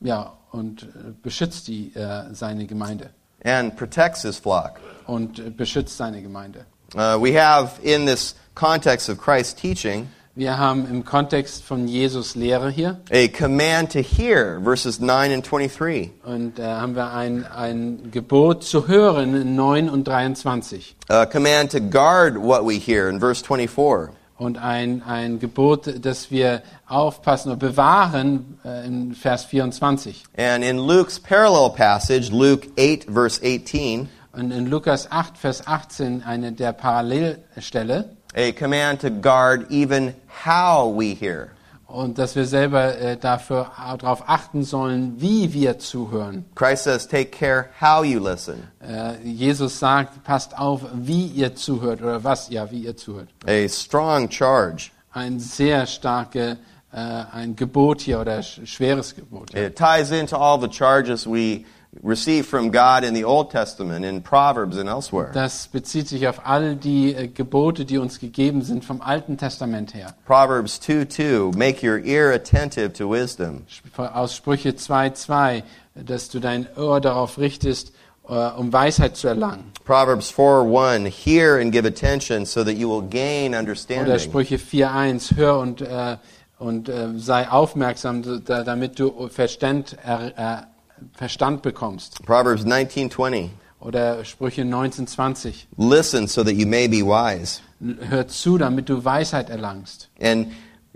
ja, 0.00 0.32
und 0.50 0.82
äh, 0.82 0.86
beschützt 1.22 1.68
die, 1.68 1.94
äh, 1.94 2.32
seine 2.32 2.66
Gemeinde 2.66 3.10
and 3.44 3.76
protects 3.76 4.22
his 4.22 4.38
flock. 4.38 4.80
und 5.06 5.56
beschützt 5.56 5.96
seine 5.96 6.22
Gemeinde. 6.22 6.64
Uh, 6.94 7.18
we 7.20 7.32
have, 7.32 7.78
in 7.82 8.06
this 8.06 8.34
context 8.54 9.08
of 9.08 9.18
Christ's 9.18 9.54
teaching, 9.54 10.08
Wir 10.36 10.58
haben 10.58 10.88
im 10.90 11.04
Kontext 11.04 11.62
von 11.62 11.86
Jesus 11.86 12.34
Lehre 12.34 12.68
hier 12.68 12.98
a 13.12 13.28
command 13.28 13.92
to 13.92 14.00
hear, 14.00 14.60
verses 14.64 14.98
9 14.98 15.30
and 15.32 15.44
23. 15.48 16.10
und 16.24 16.58
äh, 16.58 16.64
haben 16.64 16.96
wir 16.96 17.12
ein, 17.12 17.46
ein 17.46 18.10
Gebot 18.10 18.64
zu 18.64 18.88
hören 18.88 19.40
in 19.40 19.54
9 19.54 19.88
und 19.88 20.08
23 20.08 20.96
A 21.08 21.24
command 21.26 21.70
to 21.70 21.78
guard 21.80 22.36
what 22.36 22.64
we 22.66 22.80
hear, 22.80 23.08
in 23.08 23.20
verse 23.20 23.44
24. 23.44 24.10
Und 24.36 24.58
ein, 24.58 25.02
ein 25.02 25.38
Gebot, 25.38 26.04
das 26.04 26.30
wir 26.30 26.62
aufpassen 26.88 27.52
und 27.52 27.58
bewahren 27.60 28.58
äh, 28.64 28.86
in 28.86 29.14
Vers 29.14 29.44
24. 29.44 30.24
And 30.36 30.64
in 30.64 30.78
Luke's 30.78 31.20
parallel 31.20 31.70
passage, 31.70 32.30
Luke 32.32 32.68
8, 32.76 33.04
verse 33.04 33.40
18, 33.42 34.08
Und 34.32 34.50
in 34.50 34.66
Lukas 34.66 35.10
8, 35.10 35.38
Vers 35.38 35.66
18, 35.66 36.24
eine 36.24 36.52
der 36.52 36.72
Parallelstelle, 36.72 38.10
a 38.34 38.52
command 38.52 39.00
to 39.00 39.10
guard 39.10 39.70
even 39.70 40.14
how 40.26 40.88
we 40.88 41.14
hear. 41.14 41.53
Und 41.94 42.18
dass 42.18 42.34
wir 42.34 42.44
selber 42.44 42.98
äh, 42.98 43.16
dafür 43.16 43.70
darauf 43.98 44.28
achten 44.28 44.64
sollen, 44.64 45.14
wie 45.20 45.52
wir 45.52 45.78
zuhören. 45.78 46.44
Christ 46.56 46.84
says, 46.84 47.06
take 47.06 47.30
care 47.30 47.66
how 47.80 48.04
you 48.04 48.18
listen. 48.18 48.68
Äh, 48.80 49.22
Jesus 49.22 49.78
sagt, 49.78 50.24
passt 50.24 50.58
auf, 50.58 50.80
wie 50.92 51.26
ihr 51.26 51.54
zuhört 51.54 52.02
oder 52.02 52.24
was, 52.24 52.50
ja, 52.50 52.68
wie 52.70 52.80
ihr 52.80 52.96
zuhört. 52.96 53.28
A 53.46 53.68
strong 53.68 54.28
charge. 54.28 54.90
Ein 55.12 55.38
sehr 55.38 55.86
starke, 55.86 56.58
äh, 56.92 56.96
ein 56.96 57.54
Gebot 57.54 58.00
hier 58.00 58.20
oder 58.20 58.42
sch 58.42 58.60
schweres 58.64 59.14
Gebot. 59.14 59.54
Ja. 59.54 59.66
It 59.66 59.76
ties 59.76 60.10
into 60.10 60.36
all 60.36 60.60
the 60.60 60.68
charges 60.68 61.26
we 61.26 61.64
receive 62.02 62.46
from 62.46 62.70
God 62.70 63.04
in 63.04 63.14
the 63.14 63.24
Old 63.24 63.50
Testament, 63.50 64.04
in 64.04 64.22
Proverbs 64.22 64.76
and 64.76 64.88
elsewhere. 64.88 65.30
Das 65.32 65.68
bezieht 65.68 66.08
sich 66.08 66.26
auf 66.26 66.46
all 66.46 66.76
die 66.76 67.14
äh, 67.14 67.28
Gebote, 67.28 67.84
die 67.84 67.98
uns 67.98 68.18
gegeben 68.18 68.62
sind 68.62 68.84
vom 68.84 69.00
Alten 69.00 69.36
Testament 69.36 69.94
her. 69.94 70.14
Proverbs 70.26 70.80
2 70.80 71.04
2, 71.06 71.56
make 71.56 71.82
your 71.86 71.98
ear 72.04 72.32
attentive 72.32 72.92
to 72.92 73.10
wisdom. 73.10 73.64
Aus 73.96 74.34
Sprüche 74.34 74.70
2,2, 74.70 75.62
dass 75.94 76.28
du 76.28 76.40
dein 76.40 76.66
Ohr 76.76 77.00
darauf 77.00 77.38
richtest, 77.38 77.92
äh, 78.28 78.32
um 78.32 78.72
Weisheit 78.72 79.16
zu 79.16 79.28
erlangen. 79.28 79.72
Proverbs 79.84 80.30
4 80.30 80.66
1, 80.66 81.08
hear 81.08 81.60
and 81.60 81.72
give 81.72 81.86
attention 81.86 82.46
so 82.46 82.64
that 82.64 82.74
you 82.74 82.88
will 82.88 83.02
gain 83.08 83.50
Oder 83.50 83.60
understanding. 83.60 84.18
Sprüche 84.18 84.56
4,1, 84.56 85.36
hör 85.36 85.58
und, 85.58 85.80
äh, 85.80 86.16
und 86.58 86.88
äh, 86.88 87.08
sei 87.16 87.48
aufmerksam, 87.48 88.42
da, 88.44 88.64
damit 88.64 88.98
du 88.98 89.28
Verstand, 89.28 89.96
er, 90.02 90.68
Verstand 91.14 91.62
bekommst. 91.62 92.24
Proverbs 92.24 92.64
19 92.64 93.10
20, 93.10 93.50
Oder 93.80 94.24
Sprüche 94.24 94.62
19,20, 94.62 95.66
listen 95.76 96.26
so 96.26 96.42
that 96.42 96.54
you 96.54 96.66
may 96.66 96.88
be 96.88 97.02
wise. 97.04 97.60
hör 98.08 98.26
zu, 98.28 98.56
damit 98.58 98.88
du 98.88 99.04
Weisheit 99.04 99.50
erlangst. 99.50 100.08
And 100.20 100.46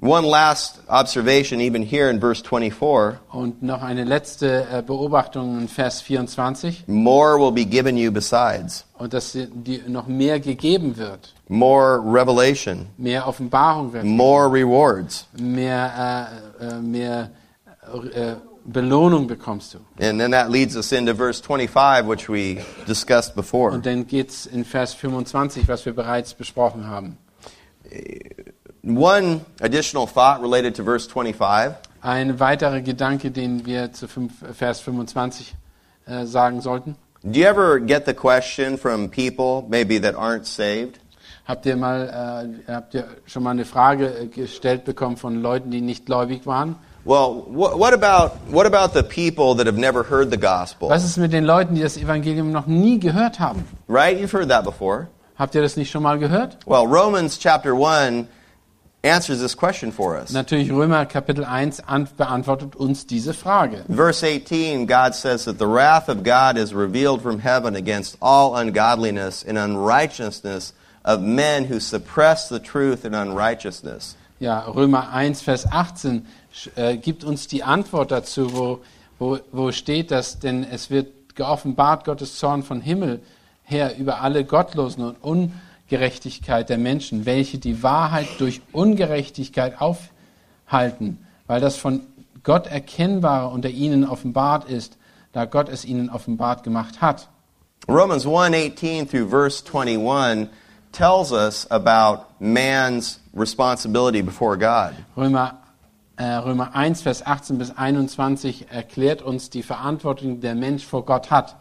one 0.00 0.26
last 0.26 0.80
observation, 0.88 1.61
even 1.61 1.82
here 1.82 2.08
in 2.08 2.20
verse 2.20 2.42
24 2.42 3.18
Und 3.30 3.62
noch 3.62 3.82
eine 3.82 4.04
letzte 4.04 4.66
äh, 4.70 4.80
Beobachtung 4.82 5.58
in 5.61 5.68
Vers 5.68 6.00
24. 6.00 6.84
more 6.87 7.37
will 7.38 7.52
be 7.52 7.64
given 7.66 7.96
you 7.98 8.11
besides, 8.11 8.84
Und 8.96 9.12
dass 9.12 9.32
dir 9.32 9.80
noch 9.88 10.06
mehr 10.06 10.40
gegeben 10.40 10.96
wird. 10.96 11.34
more 11.48 11.98
revelation, 12.02 12.87
Mehr 12.96 13.26
Offenbarung 13.26 13.92
wird. 13.92 14.04
more 14.04 14.46
rewards. 14.50 15.26
Mehr, 15.38 16.40
äh, 16.61 16.64
äh, 16.64 16.80
mehr 16.80 17.30
äh, 18.14 18.34
Belohnung 18.70 19.26
bekommst 19.26 19.74
du. 19.74 19.78
And 20.00 20.20
then 20.20 20.31
that 20.33 20.50
leads 20.50 20.76
us 20.76 20.92
into 20.92 21.14
verse 21.14 21.40
25, 21.40 22.07
which 22.07 22.28
we 22.28 22.62
discussed 22.87 23.35
before. 23.35 23.72
Und 23.72 23.87
dann 23.87 24.07
geht's 24.07 24.46
in 24.46 24.64
Vers 24.64 24.94
25, 24.94 25.68
was 25.68 25.87
wir 25.87 25.94
bereits 25.94 26.35
besprochen 26.35 26.87
haben. 26.87 27.16
One 28.83 29.46
additional 29.61 30.07
thought 30.07 30.42
related 30.42 30.74
to 30.76 30.85
verse 30.85 31.07
25 31.07 31.76
Ein 32.00 32.38
weiterer 32.38 32.81
Gedanke, 32.81 33.31
den 33.31 33.64
wir 33.66 33.92
zu 33.92 34.07
Vers 34.07 34.81
25 34.81 35.54
äh, 36.07 36.26
sagen 36.26 36.61
sollten. 36.61 36.96
Do 37.24 37.40
you 37.40 37.46
ever 37.46 37.81
get 37.81 38.07
the 38.07 38.14
question 38.14 38.78
from 38.78 39.09
people, 39.11 39.66
maybe 39.68 40.00
that 40.00 40.14
aren't 40.14 40.44
saved? 40.44 41.00
Habt 41.46 41.66
ihr 41.66 41.76
mal, 41.76 42.54
äh, 42.68 42.72
habt 42.72 42.94
ihr 42.94 43.09
schon 43.26 43.42
mal 43.42 43.50
eine 43.50 43.64
Frage 43.64 44.16
äh, 44.16 44.26
gestellt 44.26 44.85
bekommen 44.85 45.16
von 45.16 45.40
Leuten, 45.40 45.70
die 45.70 45.81
nicht 45.81 46.07
gläubig 46.07 46.46
waren? 46.46 46.76
Well, 47.08 47.40
wh- 47.48 47.74
what 47.78 47.94
about 47.94 48.36
what 48.50 48.66
about 48.66 48.92
the 48.92 49.02
people 49.02 49.54
that 49.54 49.66
have 49.66 49.78
never 49.78 50.02
heard 50.02 50.30
the 50.30 50.36
gospel? 50.36 50.90
Was 50.90 51.04
ist 51.06 51.16
mit 51.16 51.32
den 51.32 51.46
Leuten, 51.46 51.74
die 51.74 51.80
das 51.80 51.96
Evangelium 51.96 52.52
noch 52.52 52.66
nie 52.66 52.98
gehört 52.98 53.38
haben? 53.40 53.64
Right? 53.88 54.18
You've 54.18 54.32
heard 54.32 54.50
that 54.50 54.62
before. 54.64 55.08
Habt 55.38 55.54
ihr 55.54 55.62
das 55.62 55.78
nicht 55.78 55.90
schon 55.90 56.02
mal 56.02 56.18
gehört? 56.18 56.58
Well, 56.66 56.86
Romans 56.86 57.38
chapter 57.38 57.72
1 57.74 58.28
answers 59.02 59.40
this 59.40 59.54
question 59.56 59.90
for 59.90 60.16
us. 60.18 60.32
Natürlich 60.32 60.70
Römer 60.70 61.06
Kapitel 61.06 61.46
1 61.46 61.80
an, 61.88 62.08
beantwortet 62.14 62.76
uns 62.76 63.06
diese 63.06 63.32
Frage. 63.32 63.84
Verse 63.88 64.22
18, 64.22 64.84
God 64.86 65.14
says 65.14 65.46
that 65.46 65.58
the 65.58 65.66
wrath 65.66 66.10
of 66.10 66.22
God 66.22 66.58
is 66.58 66.74
revealed 66.74 67.22
from 67.22 67.38
heaven 67.38 67.74
against 67.74 68.18
all 68.20 68.54
ungodliness 68.54 69.42
and 69.42 69.56
unrighteousness 69.56 70.74
of 71.06 71.22
men 71.22 71.64
who 71.70 71.80
suppress 71.80 72.50
the 72.50 72.58
truth 72.60 73.06
in 73.06 73.14
unrighteousness. 73.14 74.14
Ja, 74.40 74.60
Römer 74.68 75.08
1, 75.12 75.40
Vers 75.42 75.64
18 75.66 76.20
sch- 76.20 76.22
äh, 76.76 76.96
gibt 76.96 77.24
uns 77.24 77.46
die 77.46 77.62
Antwort 77.62 78.10
dazu, 78.10 78.54
wo, 78.56 78.80
wo, 79.18 79.38
wo 79.52 79.72
steht 79.72 80.10
das, 80.10 80.38
denn 80.38 80.64
es 80.64 80.90
wird 80.90 81.34
geoffenbart 81.34 82.04
Gottes 82.04 82.38
Zorn 82.38 82.62
von 82.62 82.80
Himmel 82.80 83.20
her 83.62 83.96
über 83.98 84.20
alle 84.20 84.44
Gottlosen 84.44 85.04
und 85.04 85.16
Ungerechtigkeit 85.88 86.68
der 86.68 86.78
Menschen, 86.78 87.26
welche 87.26 87.58
die 87.58 87.82
Wahrheit 87.82 88.28
durch 88.38 88.60
Ungerechtigkeit 88.72 89.80
aufhalten, 89.80 91.18
weil 91.46 91.60
das 91.60 91.76
von 91.76 92.00
Gott 92.42 92.66
Erkennbare 92.66 93.48
unter 93.48 93.68
ihnen 93.68 94.04
offenbart 94.04 94.68
ist, 94.68 94.96
da 95.32 95.44
Gott 95.44 95.68
es 95.68 95.84
ihnen 95.84 96.10
offenbart 96.10 96.64
gemacht 96.64 97.00
hat. 97.00 97.28
Romans 97.88 98.26
1:18 98.26 99.08
through 99.08 99.30
verse 99.30 99.62
21 99.64 100.48
tells 100.92 101.32
us 101.32 101.66
about 101.70 102.24
man's 102.38 103.20
responsibility 103.34 104.22
before 104.22 104.56
God. 104.56 104.94
Römer, 105.16 105.58
Römer 106.24 106.74
1, 106.74 107.02
Vers 107.02 107.24
18 107.24 107.59
bis 107.59 107.70
21 107.76 108.66
erklärt 108.70 109.22
uns 109.22 109.50
die 109.50 109.62
Verantwortung, 109.62 110.37
die 110.37 110.40
der 110.40 110.54
Mensch 110.54 110.85
vor 110.85 111.04
Gott 111.04 111.31
hat. 111.31 111.57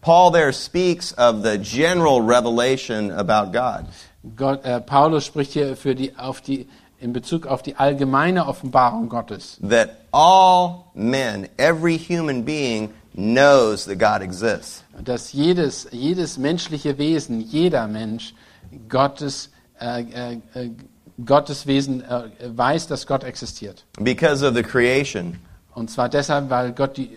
Paul 0.00 0.32
there 0.32 0.52
speaks 0.52 1.16
of 1.16 1.42
the 1.42 1.56
general 1.58 2.20
revelation 2.20 3.10
about 3.10 3.52
God. 3.52 3.86
Gott, 4.36 4.64
äh, 4.64 4.80
Paulus 4.80 5.24
spricht 5.24 5.52
hier 5.52 5.76
für 5.76 5.94
die, 5.94 6.16
auf 6.18 6.40
die, 6.40 6.66
in 6.98 7.12
Bezug 7.12 7.46
auf 7.46 7.62
die 7.62 7.76
allgemeine 7.76 8.46
Offenbarung 8.46 9.08
Gottes, 9.08 9.58
That 9.66 9.90
all 10.12 10.84
men, 10.94 11.48
every 11.56 11.98
human 11.98 12.44
being 12.44 12.90
knows 13.14 13.86
that 13.86 13.98
God 13.98 14.20
exists. 14.22 14.82
dass 15.02 15.32
jedes, 15.32 15.88
jedes 15.90 16.36
menschliche 16.36 16.98
Wesen, 16.98 17.40
jeder 17.40 17.86
Mensch 17.86 18.34
Gottes, 18.88 19.50
äh, 19.80 20.02
äh, 20.02 20.32
äh, 20.54 20.70
Gottes 21.24 21.66
Wesen 21.66 22.02
äh, 22.02 22.24
weiß, 22.44 22.86
dass 22.88 23.06
Gott 23.06 23.24
existiert. 23.24 23.84
Because 24.00 24.46
of 24.46 24.54
the 24.54 24.62
creation. 24.62 25.38
Und 25.74 25.90
zwar 25.90 26.08
deshalb, 26.08 26.50
weil 26.50 26.72
Gott 26.72 26.96
die, 26.96 27.16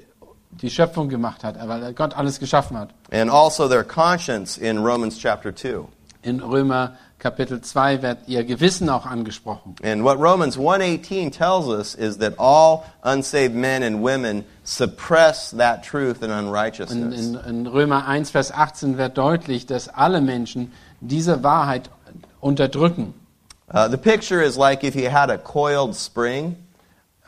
die 0.51 0.69
Schöpfung 0.69 1.09
gemacht 1.09 1.43
hat, 1.43 1.55
weil 1.67 1.93
Gott 1.93 2.15
alles 2.15 2.39
geschaffen 2.39 2.77
hat. 2.77 2.89
And 3.11 3.29
also 3.31 3.67
their 3.67 3.83
conscience 3.83 4.57
in 4.57 4.77
Romans 4.79 5.17
chapter 5.17 5.53
2. 5.55 5.87
In 6.23 6.41
Römer 6.41 6.97
Kapitel 7.19 7.61
2 7.61 8.01
wird 8.03 8.17
ihr 8.27 8.43
Gewissen 8.43 8.89
auch 8.89 9.05
angesprochen. 9.05 9.75
And 9.83 10.03
what 10.03 10.19
Romans 10.19 10.57
1:18 10.57 11.31
tells 11.31 11.67
us 11.67 11.95
is 11.95 12.17
that 12.19 12.37
all 12.37 12.83
unsaved 13.03 13.55
men 13.55 13.81
and 13.81 14.03
women 14.03 14.43
suppress 14.63 15.51
that 15.57 15.83
truth 15.83 16.21
and 16.21 16.31
In, 16.31 16.45
unrighteousness. 16.47 17.19
in, 17.19 17.35
in 17.35 17.67
Römer 17.67 18.05
1, 18.05 18.29
Vers 18.31 18.51
18 18.51 18.97
wird 18.97 19.17
deutlich, 19.17 19.65
dass 19.65 19.89
alle 19.89 20.21
Menschen 20.21 20.71
diese 21.01 21.43
Wahrheit 21.43 21.89
unterdrücken. 22.39 23.13
Uh, 23.69 23.87
the 23.89 23.97
picture 23.97 24.41
is 24.41 24.57
like 24.57 24.83
if 24.83 24.95
you 24.95 25.09
had 25.09 25.29
a 25.29 25.37
coiled 25.37 25.95
spring. 25.95 26.55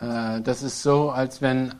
Äh, 0.01 0.41
Das 0.41 0.63
ist 0.63 0.81
so, 0.81 1.09
als 1.09 1.41
wenn 1.41 1.73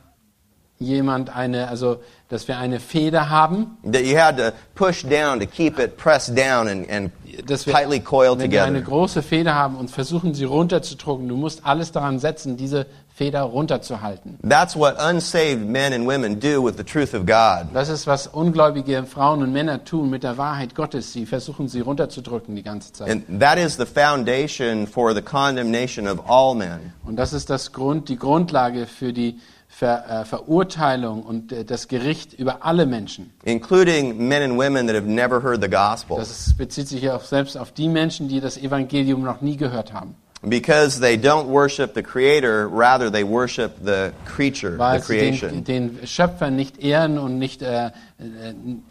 jemand 0.78 1.34
eine, 1.34 1.68
also, 1.68 2.00
dass 2.28 2.46
wir 2.46 2.58
eine 2.58 2.78
Feder 2.80 3.30
haben, 3.30 3.78
that 3.84 4.04
you 4.04 4.18
had 4.18 4.36
to 4.36 4.52
push 4.74 5.02
down 5.02 5.40
to 5.40 5.46
keep 5.46 5.78
it 5.78 5.96
pressed 5.96 6.34
down 6.34 6.68
and, 6.68 6.88
and 6.90 7.10
dass 7.46 7.66
wir, 7.66 7.74
tightly 7.74 8.00
coiled 8.00 8.38
wenn 8.38 8.50
wir 8.50 8.64
eine 8.64 8.82
große 8.82 9.22
Feder 9.22 9.54
haben 9.54 9.76
und 9.76 9.90
versuchen, 9.90 10.34
sie 10.34 10.44
runterzudrücken. 10.44 11.28
Du 11.28 11.36
musst 11.36 11.64
alles 11.64 11.92
daran 11.92 12.18
setzen, 12.18 12.56
diese 12.56 12.86
Feder 13.14 13.42
runterzuhalten. 13.42 14.38
That's 14.48 14.74
what 14.74 14.96
unsaved 14.98 15.66
men 15.66 15.92
and 15.92 16.06
women 16.06 16.40
do 16.40 16.64
with 16.64 16.76
the 16.76 16.84
truth 16.84 17.12
of 17.12 17.26
God. 17.26 17.66
Das 17.74 17.88
ist, 17.88 18.06
was 18.06 18.26
ungläubige 18.26 19.04
Frauen 19.04 19.42
und 19.42 19.52
Männer 19.52 19.84
tun 19.84 20.08
mit 20.08 20.22
der 20.22 20.38
Wahrheit 20.38 20.74
Gottes. 20.74 21.12
Sie 21.12 21.26
versuchen, 21.26 21.68
sie 21.68 21.80
runterzudrücken 21.80 22.56
die 22.56 22.62
ganze 22.62 22.92
Zeit. 22.92 23.10
And 23.10 23.40
that 23.40 23.58
is 23.58 23.76
the 23.76 23.84
foundation 23.84 24.86
for 24.86 25.14
the 25.14 25.22
condemnation 25.22 26.08
of 26.08 26.20
all 26.28 26.54
men. 26.54 26.94
Und 27.04 27.16
das 27.16 27.32
ist 27.32 27.50
das 27.50 27.72
Grund, 27.72 28.08
die 28.08 28.16
Grundlage 28.16 28.86
für 28.86 29.12
die 29.12 29.38
Ver, 29.80 30.04
äh, 30.10 30.24
Verurteilung 30.26 31.22
und 31.22 31.52
äh, 31.52 31.64
das 31.64 31.88
Gericht 31.88 32.34
über 32.34 32.66
alle 32.66 32.84
Menschen. 32.84 33.32
including 33.44 34.28
men 34.28 34.42
and 34.42 34.58
women 34.58 34.86
that 34.86 34.94
have 34.94 35.06
never 35.08 35.42
heard 35.42 35.62
the 35.62 35.70
gospel. 35.70 36.18
Das 36.18 36.52
bezieht 36.52 36.86
sich 36.86 37.00
ja 37.00 37.16
auch 37.16 37.24
selbst 37.24 37.56
auf 37.56 37.72
die 37.72 37.88
Menschen, 37.88 38.28
die 38.28 38.42
das 38.42 38.58
Evangelium 38.58 39.22
noch 39.22 39.40
nie 39.40 39.56
gehört 39.56 39.94
haben. 39.94 40.16
Because 40.42 41.00
they 41.00 41.16
don't 41.16 41.46
worship 41.48 41.94
the 41.94 42.02
Creator, 42.02 42.68
rather 42.70 43.10
they 43.10 43.26
worship 43.26 43.72
the 43.82 44.10
creature, 44.26 44.76
Weil 44.76 45.00
the 45.00 45.06
sie 45.06 45.18
den, 45.18 45.38
creation. 45.38 45.64
den 45.64 46.06
Schöpfer 46.06 46.50
nicht 46.50 46.82
ehren 46.84 47.16
und 47.16 47.38
nicht 47.38 47.62
äh, 47.62 47.86
äh, 47.86 47.90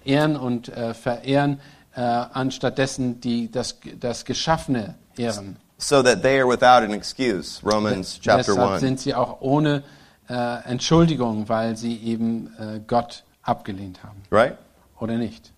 ehren 0.06 0.36
und 0.38 0.70
äh, 0.70 0.96
verehren, 0.96 1.60
äh, 1.96 2.02
anstatt 2.02 2.80
dessen 2.80 3.22
die, 3.22 3.52
das, 3.52 3.78
das 4.00 4.26
Geschaffene 4.26 4.96
ehren. 5.18 5.58
so 5.78 6.02
that 6.02 6.24
they 6.24 6.40
are 6.40 6.48
without 6.50 6.84
an 6.84 6.94
excuse. 6.94 7.62
Romans 7.64 8.20
chapter 8.20 8.54
Deshalb 8.54 8.72
1. 8.72 8.82
sind 8.82 9.00
sie 9.00 9.14
auch 9.14 9.38
ohne 9.42 9.84
äh, 10.30 10.64
Entschuldigung, 10.66 11.50
weil 11.50 11.76
sie 11.76 11.98
eben 11.98 12.54
äh, 12.60 12.80
Gott 12.86 13.24
abgelehnt 13.44 14.04
haben. 14.04 14.22
Right? 14.32 14.58
Oder 15.00 15.18
nicht? 15.18 15.52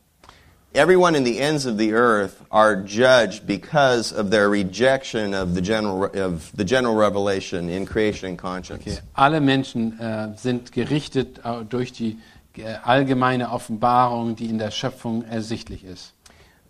Everyone 0.73 1.17
in 1.17 1.25
the 1.25 1.37
ends 1.37 1.65
of 1.65 1.77
the 1.77 1.93
earth 1.93 2.45
are 2.49 2.77
judged 2.77 3.45
because 3.45 4.13
of 4.13 4.29
their 4.29 4.49
rejection 4.49 5.33
of 5.33 5.53
the 5.53 5.61
general 5.61 6.05
of 6.15 6.49
the 6.55 6.63
general 6.63 6.95
revelation 6.95 7.67
in 7.67 7.85
creation 7.85 8.29
and 8.29 8.37
conscience. 8.37 8.87
Okay. 8.87 8.99
Alle 9.13 9.41
Menschen 9.41 9.99
äh, 9.99 10.29
sind 10.37 10.71
gerichtet 10.71 11.41
äh, 11.43 11.65
durch 11.65 11.91
die 11.91 12.19
äh, 12.55 12.75
allgemeine 12.85 13.51
Offenbarung, 13.51 14.37
die 14.37 14.45
in 14.45 14.59
der 14.59 14.71
Schöpfung 14.71 15.25
ersichtlich 15.25 15.83
ist. 15.83 16.13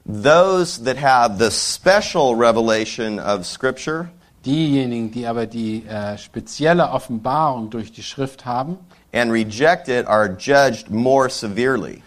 Those 0.04 0.84
that 0.84 0.98
have 1.00 1.38
the 1.38 1.52
special 1.52 2.36
revelation 2.36 3.20
of 3.20 3.46
Scripture 3.46 4.10
Diejenigen, 4.46 5.12
die 5.12 5.28
aber 5.28 5.46
die 5.46 5.86
äh, 5.86 6.18
spezielle 6.18 6.90
Offenbarung 6.90 7.70
durch 7.70 7.92
die 7.92 8.04
Schrift 8.04 8.46
haben, 8.46 8.78
and 9.14 9.32
reject 9.32 9.88
it 9.88 10.08
are 10.08 10.36
judged 10.40 10.90
more 10.90 11.30
severely. 11.30 12.02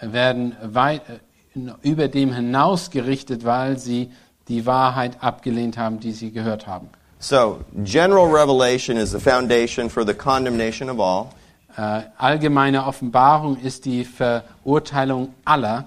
werden 0.00 0.56
weit, 0.62 1.02
äh, 1.08 1.70
über 1.82 2.08
dem 2.08 2.32
hinaus 2.32 2.90
gerichtet, 2.90 3.44
weil 3.44 3.78
sie 3.78 4.10
die 4.48 4.66
Wahrheit 4.66 5.22
abgelehnt 5.22 5.78
haben, 5.78 6.00
die 6.00 6.12
sie 6.12 6.32
gehört 6.32 6.66
haben. 6.66 6.88
So, 7.18 7.60
general 7.84 8.26
revelation 8.26 8.96
is 8.96 9.10
the 9.12 9.20
foundation 9.20 9.88
for 9.88 10.04
the 10.04 10.14
condemnation 10.14 10.90
of 10.90 11.00
all. 11.00 11.28
Äh, 11.76 12.02
allgemeine 12.18 12.86
Offenbarung 12.86 13.58
ist 13.58 13.84
die 13.84 14.04
Verurteilung 14.04 15.34
aller. 15.44 15.86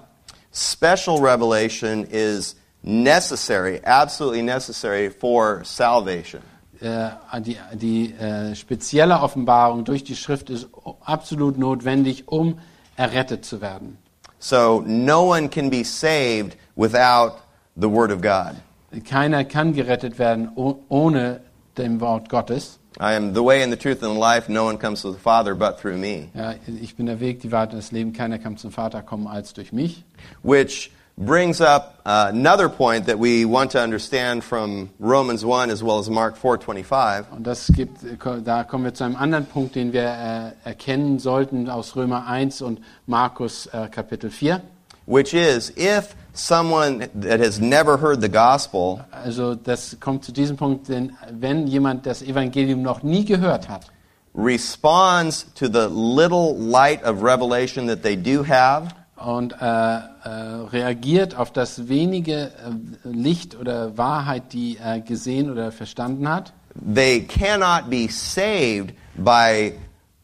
Special 0.52 1.18
revelation 1.18 2.04
is 2.04 2.56
necessary, 2.82 3.80
absolutely 3.84 4.42
necessary 4.42 5.10
for 5.10 5.64
salvation. 5.64 6.42
Äh, 6.80 7.10
die 7.40 7.58
die 7.74 8.14
äh, 8.14 8.54
spezielle 8.54 9.20
Offenbarung 9.20 9.84
durch 9.84 10.02
die 10.02 10.16
Schrift 10.16 10.48
ist 10.48 10.68
absolut 11.04 11.58
notwendig, 11.58 12.28
um 12.28 12.58
errettet 12.96 13.44
zu 13.44 13.60
werden. 13.60 13.98
So, 14.38 14.82
no 14.86 15.24
one 15.24 15.50
can 15.50 15.68
be 15.68 15.84
saved 15.84 16.56
without 16.76 17.34
the 17.76 17.88
Word 17.88 18.10
of 18.10 18.22
God. 18.22 18.56
Keiner 19.04 19.44
kann 19.44 19.74
gerettet 19.74 20.18
werden 20.18 20.50
oh, 20.56 20.76
ohne 20.88 21.40
dem 21.76 22.00
Wort 22.00 22.30
Gottes. 22.30 22.78
I 22.98 23.14
am 23.14 23.34
the 23.34 23.42
way 23.42 23.62
and 23.62 23.70
the 23.70 23.78
truth 23.78 24.02
and 24.02 24.14
the 24.14 24.18
life. 24.18 24.48
No 24.48 24.64
one 24.64 24.78
comes 24.78 25.02
to 25.02 25.12
the 25.12 25.18
Father 25.18 25.54
but 25.54 25.78
through 25.78 25.98
me. 25.98 26.28
Ja, 26.34 26.54
ich 26.66 26.96
bin 26.96 27.06
der 27.06 27.20
Weg, 27.20 27.40
die 27.40 27.52
Wahrheit 27.52 27.72
und 27.72 27.78
das 27.78 27.92
Leben. 27.92 28.12
Keiner 28.14 28.38
kann 28.38 28.56
zum 28.56 28.72
Vater 28.72 29.02
kommen 29.02 29.26
als 29.26 29.52
durch 29.52 29.72
mich. 29.72 30.04
Which 30.42 30.90
brings 31.20 31.60
up 31.60 32.00
uh, 32.06 32.26
another 32.32 32.68
point 32.68 33.06
that 33.06 33.18
we 33.18 33.44
want 33.44 33.70
to 33.72 33.80
understand 33.80 34.42
from 34.42 34.90
Romans 34.98 35.44
1 35.44 35.70
as 35.70 35.82
well 35.82 35.98
as 35.98 36.08
Mark 36.08 36.36
4:25. 36.36 37.30
Und 37.30 37.46
das 37.46 37.68
gibt, 37.68 37.98
da 38.44 38.64
kommen 38.64 38.84
wir 38.84 38.94
zu 38.94 39.04
einem 39.04 39.16
anderen 39.16 39.46
Punkt, 39.46 39.74
den 39.74 39.92
wir 39.92 40.02
äh, 40.64 40.68
erkennen 40.68 41.18
sollten 41.18 41.68
aus 41.68 41.94
Römer 41.94 42.26
1 42.26 42.62
und 42.62 42.80
Markus 43.06 43.66
äh, 43.66 43.88
Kapitel 43.88 44.30
4. 44.30 44.60
which 45.06 45.34
is 45.34 45.72
if 45.76 46.14
someone 46.32 47.08
that 47.14 47.40
has 47.40 47.58
never 47.58 47.98
heard 48.00 48.20
the 48.20 48.28
gospel 48.28 49.04
Also 49.10 49.56
das 49.56 49.96
kommt 49.98 50.24
zu 50.24 50.32
diesem 50.32 50.56
Punkt, 50.56 50.88
denn 50.88 51.16
wenn 51.32 51.66
jemand 51.66 52.06
das 52.06 52.22
Evangelium 52.22 52.82
noch 52.82 53.02
nie 53.02 53.24
gehört 53.24 53.68
hat 53.68 53.90
responds 54.34 55.44
to 55.54 55.68
the 55.68 55.88
little 55.88 56.56
light 56.56 57.02
of 57.02 57.22
revelation 57.22 57.86
that 57.88 58.02
they 58.02 58.14
do 58.14 58.44
have, 58.44 58.94
und 59.24 59.52
äh, 59.52 59.64
äh, 59.64 60.00
reagiert 60.72 61.36
auf 61.36 61.52
das 61.52 61.88
wenige 61.88 62.34
äh, 62.34 62.50
Licht 63.04 63.56
oder 63.58 63.96
Wahrheit, 63.96 64.52
die 64.52 64.78
er 64.78 65.00
gesehen 65.00 65.50
oder 65.50 65.72
verstanden 65.72 66.28
hat, 66.28 66.52
they 66.94 67.20
cannot 67.20 67.90
be 67.90 68.08
saved 68.08 68.94
by 69.16 69.72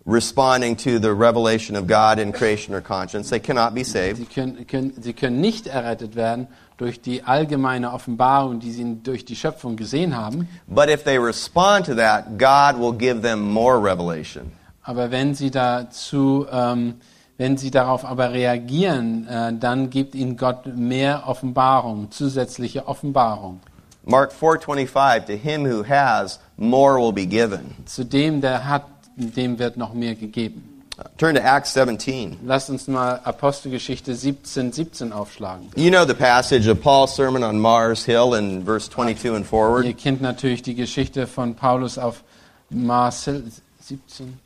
responding 0.07 0.77
to 0.77 0.99
the 0.99 1.13
revelation 1.13 1.77
of 1.77 1.87
God 1.87 2.19
in 2.19 2.33
creation 2.33 2.75
or 2.75 2.81
conscience. 2.81 3.29
They 3.29 3.41
cannot 3.41 3.75
be 3.75 3.85
saved. 3.85 4.19
sie 4.19 4.25
können, 4.25 4.67
können, 4.67 4.95
sie 5.01 5.13
können 5.13 5.41
nicht 5.41 5.67
errettet 5.67 6.15
werden 6.15 6.47
durch 6.77 7.01
die 7.01 7.23
allgemeine 7.25 7.93
Offenbarung, 7.93 8.61
die 8.61 8.71
sie 8.71 8.99
durch 9.03 9.25
die 9.25 9.35
Schöpfung 9.35 9.77
gesehen 9.77 10.17
haben. 10.17 10.49
But 10.69 10.89
if 10.89 11.05
they 11.05 11.19
respond 11.19 11.87
to 11.87 11.95
that, 11.95 12.39
God 12.39 12.79
will 12.79 12.93
give 12.93 13.23
them 13.23 13.41
more 13.41 13.79
revelation. 13.83 14.53
Aber 14.83 15.11
wenn 15.11 15.35
sie 15.35 15.51
dazu, 15.51 16.47
ähm, 16.53 16.95
wenn 17.39 17.57
sie 17.57 17.71
darauf 17.71 18.05
aber 18.05 18.33
reagieren, 18.33 19.27
äh, 19.29 19.53
dann 19.59 19.91
gibt 19.91 20.15
ihnen 20.15 20.37
Gott 20.37 20.67
mehr 20.77 21.25
Offenbarung, 21.27 22.11
zusätzliche 22.11 22.89
Offenbarung. 22.89 23.61
Mark 24.05 24.33
4:25 24.33 25.27
to 25.27 25.33
him 25.33 25.65
who 25.67 25.85
has 25.87 26.39
more 26.57 26.99
will 26.99 27.13
be 27.13 27.27
given. 27.27 27.75
Zu 27.87 28.05
dem, 28.05 28.41
der 28.41 28.67
hat, 28.69 28.85
dem 29.17 29.59
wird 29.59 29.77
noch 29.77 29.93
mehr 29.95 30.15
gegeben. 30.15 30.73
Turn 31.19 31.35
to 31.35 31.43
Acts 31.43 31.75
17. 31.75 32.39
Lasst 32.47 32.71
uns 32.71 32.89
mal 32.89 33.21
Apostelgeschichte 33.25 34.15
17, 34.15 34.73
17 34.73 35.13
aufschlagen. 35.13 35.69
You 35.77 35.91
know 35.91 36.07
the 36.07 36.15
passage 36.15 36.71
of 36.71 36.81
Paul's 36.81 37.15
sermon 37.15 37.43
on 37.43 37.59
Mars 37.59 38.05
Hill 38.07 38.33
in 38.35 38.65
verse 38.65 38.89
22 38.89 39.31
and 39.31 39.41
Ihr 39.41 39.45
forward. 39.45 39.99
kennt 39.99 40.23
natürlich 40.23 40.63
die 40.63 40.75
Geschichte 40.75 41.27
von 41.27 41.55
Paulus 41.55 41.99
auf 41.99 42.23
Mars 42.71 43.25
Hill, 43.25 43.45
17, 43.83 44.39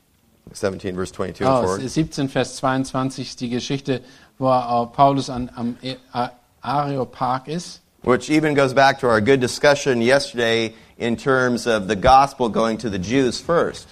17 0.53 0.95
verse 0.95 1.13
22 1.13 1.47
oh, 1.47 1.51
and 1.51 1.67
forward. 1.67 1.89
17 1.89 2.29
Vers 2.29 2.57
22 2.57 3.29
ist 3.29 3.41
die 3.41 3.51
Geschichte, 3.51 4.01
wo 4.39 4.51
äh, 4.51 4.87
Paulus 4.95 5.31
an, 5.31 5.51
am 5.55 5.77
A- 6.13 6.31
Areopag 6.63 7.49
ist. 7.49 7.81
Which 8.03 8.31
even 8.31 8.55
goes 8.55 8.75
back 8.75 8.99
to 9.01 9.09
our 9.09 9.21
good 9.21 9.41
discussion 9.41 10.01
yesterday 10.01 10.75
in 10.97 11.17
terms 11.17 11.67
of 11.67 11.87
the 11.89 11.97
gospel 11.97 12.49
going 12.49 12.79
to 12.79 12.89
the 12.89 12.99
Jews 12.99 13.39
first. 13.39 13.87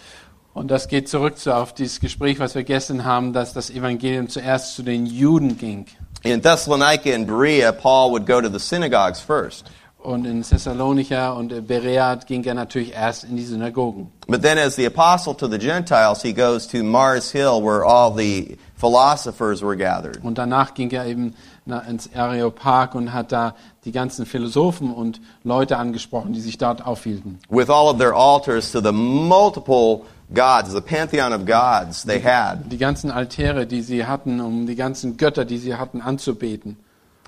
Und 0.55 0.71
das 0.71 0.89
geht 0.89 1.09
zurück 1.09 1.39
zu, 1.39 1.55
auf 1.55 1.73
dieses 1.73 2.01
Gespräch, 2.01 2.41
was 2.41 2.55
wir 2.55 2.65
gestern 2.65 3.05
haben, 3.05 3.33
dass 3.33 3.53
das 3.53 3.71
Evangelium 3.71 4.29
zuerst 4.29 4.75
zu 4.75 4.83
den 4.83 5.07
Juden 5.07 5.57
ging. 5.57 5.87
In 6.25 6.43
Thessalonica 6.43 7.15
and 7.15 7.27
Berea, 7.27 7.71
Paul 7.71 8.11
would 8.11 8.27
go 8.27 8.41
to 8.41 8.49
the 8.49 8.59
synagogues 8.59 9.21
first. 9.21 9.71
Und 10.09 10.25
in 10.25 10.43
Thessalonica 10.43 11.33
und 11.33 11.67
Berea 11.67 12.15
ging 12.15 12.43
er 12.45 12.55
natürlich 12.55 12.95
erst 12.95 13.25
in 13.25 13.37
die 13.37 13.45
Synagogen. 13.45 14.11
But 14.27 14.41
then 14.41 14.57
as 14.57 14.75
the 14.75 14.87
apostle 14.87 15.35
to 15.35 15.47
the 15.47 15.59
Gentiles, 15.59 16.23
he 16.23 16.33
goes 16.33 16.67
to 16.69 16.83
Mars 16.83 17.31
Hill 17.31 17.63
where 17.63 17.85
all 17.85 18.17
the 18.17 18.57
philosophers 18.77 19.61
were 19.61 19.77
gathered. 19.77 20.25
Und 20.25 20.39
danach 20.39 20.73
ging 20.73 20.91
er 20.93 21.05
eben 21.05 21.35
ins 21.87 22.09
Areopag 22.15 22.95
und 22.95 23.13
hat 23.13 23.33
da 23.33 23.55
die 23.85 23.93
ganzen 23.93 24.25
Philosophen 24.25 24.95
und 24.95 25.21
Leute 25.45 25.77
angesprochen, 25.77 26.33
die 26.33 26.41
sich 26.41 26.57
dort 26.57 26.87
aufhielten. 26.87 27.39
With 27.51 27.69
all 27.69 27.91
of 27.91 27.99
their 27.99 28.15
altars 28.15 28.73
to 28.73 28.81
the 28.81 28.93
multiple 28.93 30.07
gods, 30.33 30.73
the 30.73 30.81
pantheon 30.81 31.35
of 31.35 31.45
gods 31.45 32.03
they 32.05 32.19
had. 32.19 32.73
Die 32.73 32.79
ganzen 32.79 33.11
Altäre, 33.11 33.67
die 33.67 33.83
sie 33.83 34.07
hatten, 34.07 34.41
um 34.41 34.67
die 34.67 34.75
ganzen 34.75 35.19
Götter, 35.19 35.45
die 35.45 35.59
sie 35.59 35.75
hatten, 35.75 36.01
anzubeten. 36.01 36.79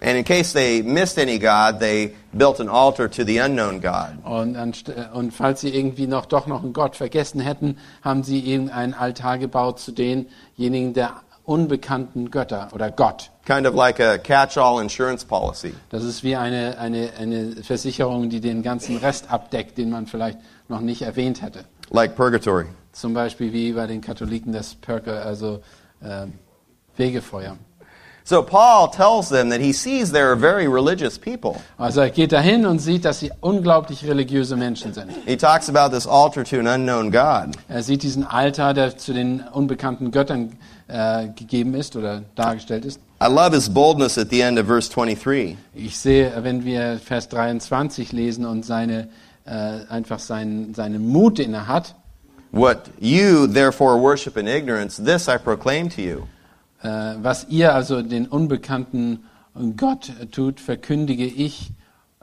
And 0.02 0.16
in 0.16 0.24
case 0.24 0.52
they 0.52 0.82
missed 0.82 1.18
any 1.18 1.38
god, 1.38 1.78
they 1.78 2.14
built 2.32 2.58
an 2.58 2.68
altar 2.68 3.08
to 3.10 3.24
the 3.24 3.38
unknown 3.38 3.80
God. 3.80 4.24
Und, 4.24 4.56
anst- 4.56 4.90
und 5.12 5.32
falls 5.32 5.60
sie 5.60 5.68
irgendwie 5.68 6.06
noch 6.06 6.26
doch 6.26 6.46
noch 6.46 6.62
einen 6.62 6.72
Gott 6.72 6.96
vergessen 6.96 7.40
hätten, 7.40 7.76
haben 8.02 8.22
sie 8.22 8.40
eben 8.44 8.70
einen 8.70 8.94
Altar 8.94 9.36
gebaut 9.38 9.78
zu 9.78 9.92
denjenigen 9.92 10.94
der 10.94 11.20
unbekannten 11.44 12.30
Götter 12.30 12.68
oder 12.72 12.90
Gott. 12.90 13.30
Kind 13.44 13.66
of 13.66 13.74
like 13.74 14.00
a 14.00 14.16
catch-all 14.16 14.80
insurance 14.80 15.24
policy. 15.24 15.74
Das 15.90 16.04
ist 16.04 16.22
wie 16.22 16.36
eine, 16.36 16.78
eine, 16.78 17.10
eine 17.18 17.56
Versicherung, 17.62 18.30
die 18.30 18.40
den 18.40 18.62
ganzen 18.62 18.96
Rest 18.96 19.30
abdeckt, 19.30 19.76
den 19.76 19.90
man 19.90 20.06
vielleicht 20.06 20.38
noch 20.68 20.80
nicht 20.80 21.02
erwähnt 21.02 21.42
hätte. 21.42 21.64
Like 21.90 22.14
purgatory. 22.14 22.66
Zum 22.92 23.14
Beispiel 23.14 23.52
wie 23.52 23.72
bei 23.72 23.86
den 23.86 24.00
Katholiken 24.00 24.52
das 24.52 24.74
Perker, 24.76 25.24
also 25.26 25.60
ähm, 26.02 26.34
Wegefeuer. 26.96 27.56
So 28.24 28.42
Paul 28.42 28.90
tells 28.90 29.28
them 29.28 29.50
that 29.50 29.61
he 29.61 29.72
sees 29.72 30.12
they're 30.12 30.37
very 30.37 30.68
religious 30.68 31.18
people. 31.18 31.56
Also 31.78 32.00
er 32.00 32.11
geht 32.11 32.33
dahin 32.33 32.66
und 32.66 32.78
sieht, 32.78 33.04
dass 33.04 33.18
sie 33.20 33.33
unglaublich 33.40 34.04
religiöse 34.04 34.56
Menschen 34.56 34.92
sind. 34.92 35.11
He 35.26 35.37
talks 35.37 35.68
about 35.68 35.94
this 35.94 36.06
altar 36.06 36.44
to 36.44 36.59
an 36.59 36.66
unknown 36.66 37.11
God. 37.11 37.56
Er 37.68 37.83
sieht 37.83 38.02
diesen 38.02 38.24
Altar, 38.24 38.74
der 38.74 38.96
zu 38.96 39.12
den 39.12 39.40
unbekannten 39.52 40.11
Göttern 40.11 40.56
äh, 40.88 41.28
gegeben 41.28 41.74
ist 41.74 41.96
oder 41.96 42.22
dargestellt 42.35 42.85
ist. 42.85 43.00
I 43.22 43.26
love 43.26 43.54
his 43.54 43.68
boldness 43.68 44.16
at 44.16 44.30
the 44.30 44.40
end 44.40 44.59
of 44.59 44.66
verse 44.66 44.90
23. 44.90 45.57
Ich 45.74 45.99
sehe, 45.99 46.32
wenn 46.42 46.64
wir 46.64 46.99
Vers 47.05 47.28
23 47.28 48.12
lesen 48.12 48.47
und 48.47 48.64
seine, 48.64 49.09
äh, 49.44 49.86
einfach 49.88 50.18
seinen, 50.18 50.74
seinen 50.74 51.09
Mut, 51.09 51.38
den 51.38 51.55
er 51.55 51.66
hat, 51.66 51.94
What 52.53 52.90
you 52.99 53.47
therefore 53.47 53.97
worship 53.99 54.36
in 54.36 54.49
ignorance, 54.49 54.97
this 54.97 55.28
I 55.28 55.38
proclaim 55.38 55.88
to 55.90 56.03
you. 56.03 56.26
Äh, 56.83 56.89
was 57.22 57.47
ihr 57.49 57.74
also 57.74 58.03
den 58.03 58.26
unbekannten 58.26 59.24
Gott 59.76 60.12
tut, 60.31 60.61
verkündige 60.61 61.26
ich, 61.26 61.72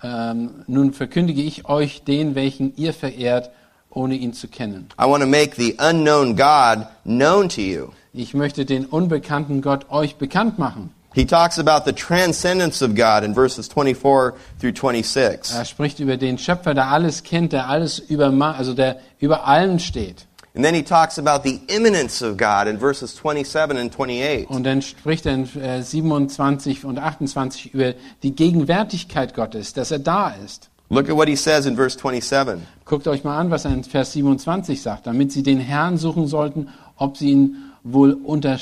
ähm, 0.01 0.63
nun 0.67 0.93
verkündige 0.93 1.41
ich 1.41 1.67
euch 1.67 2.03
den, 2.03 2.35
welchen 2.35 2.75
ihr 2.75 2.93
verehrt, 2.93 3.51
ohne 3.89 4.15
ihn 4.15 4.33
zu 4.33 4.47
kennen. 4.47 4.89
I 4.99 5.05
want 5.05 5.23
to 5.23 5.29
make 5.29 5.55
the 5.55 5.75
unknown 5.79 6.35
God 6.35 6.87
known 7.03 7.49
to 7.49 7.61
you. 7.61 7.87
Ich 8.13 8.33
möchte 8.33 8.65
den 8.65 8.85
unbekannten 8.85 9.61
Gott 9.61 9.89
euch 9.89 10.15
bekannt 10.15 10.59
machen. 10.59 10.91
He 11.13 11.25
talks 11.25 11.57
about 11.57 11.83
the 11.85 11.93
transcendence 11.93 12.83
of 12.83 12.93
God 12.93 13.23
in 13.23 13.33
verses 13.33 13.67
24 13.67 14.33
through 14.59 14.75
26. 14.75 15.55
Er 15.55 15.65
spricht 15.65 15.99
über 15.99 16.15
den 16.15 16.37
Schöpfer, 16.37 16.75
der 16.75 16.89
alles 16.89 17.23
kennt, 17.23 17.53
der 17.53 17.67
alles 17.67 17.97
über, 17.97 18.31
also 18.55 18.75
der 18.75 18.99
über 19.19 19.47
allem 19.47 19.79
steht. 19.79 20.26
And 20.57 20.65
then 20.65 20.73
he 20.73 20.81
talks 20.81 21.19
about 21.19 21.43
the 21.43 21.61
imminence 21.67 22.23
of 22.23 22.35
God 22.35 22.67
in 22.67 22.79
verses 22.79 23.15
27 23.15 23.77
and 23.77 23.91
28. 23.91 24.49
Und 24.49 24.63
dann 24.63 24.81
spricht 24.81 25.27
er 25.27 25.35
in 25.35 25.43
äh, 25.61 25.83
27 25.83 26.83
und 26.83 26.97
28 26.97 27.75
über 27.75 27.93
die 28.23 28.33
Gegenwärtigkeit 28.35 29.35
Gottes, 29.35 29.73
dass 29.73 29.91
er 29.91 29.99
da 29.99 30.29
ist. 30.43 30.71
Look 30.89 31.09
at 31.09 31.15
what 31.15 31.27
he 31.27 31.35
says 31.35 31.67
in 31.67 31.75
verse 31.75 31.95
27. 31.95 32.59
Guckt 32.85 33.07
euch 33.07 33.23
mal 33.23 33.37
an, 33.37 33.51
was 33.51 33.65
er 33.65 33.71
in 33.71 33.83
Vers 33.83 34.13
27 34.13 34.81
sagt, 34.81 35.05
damit 35.05 35.31
sie 35.31 35.43
den 35.43 35.59
Herrn 35.59 35.99
suchen 35.99 36.25
sollten, 36.25 36.69
ob 36.95 37.17
sie 37.17 37.33
ihn 37.33 37.55
wohl 37.83 38.13
unter, 38.13 38.57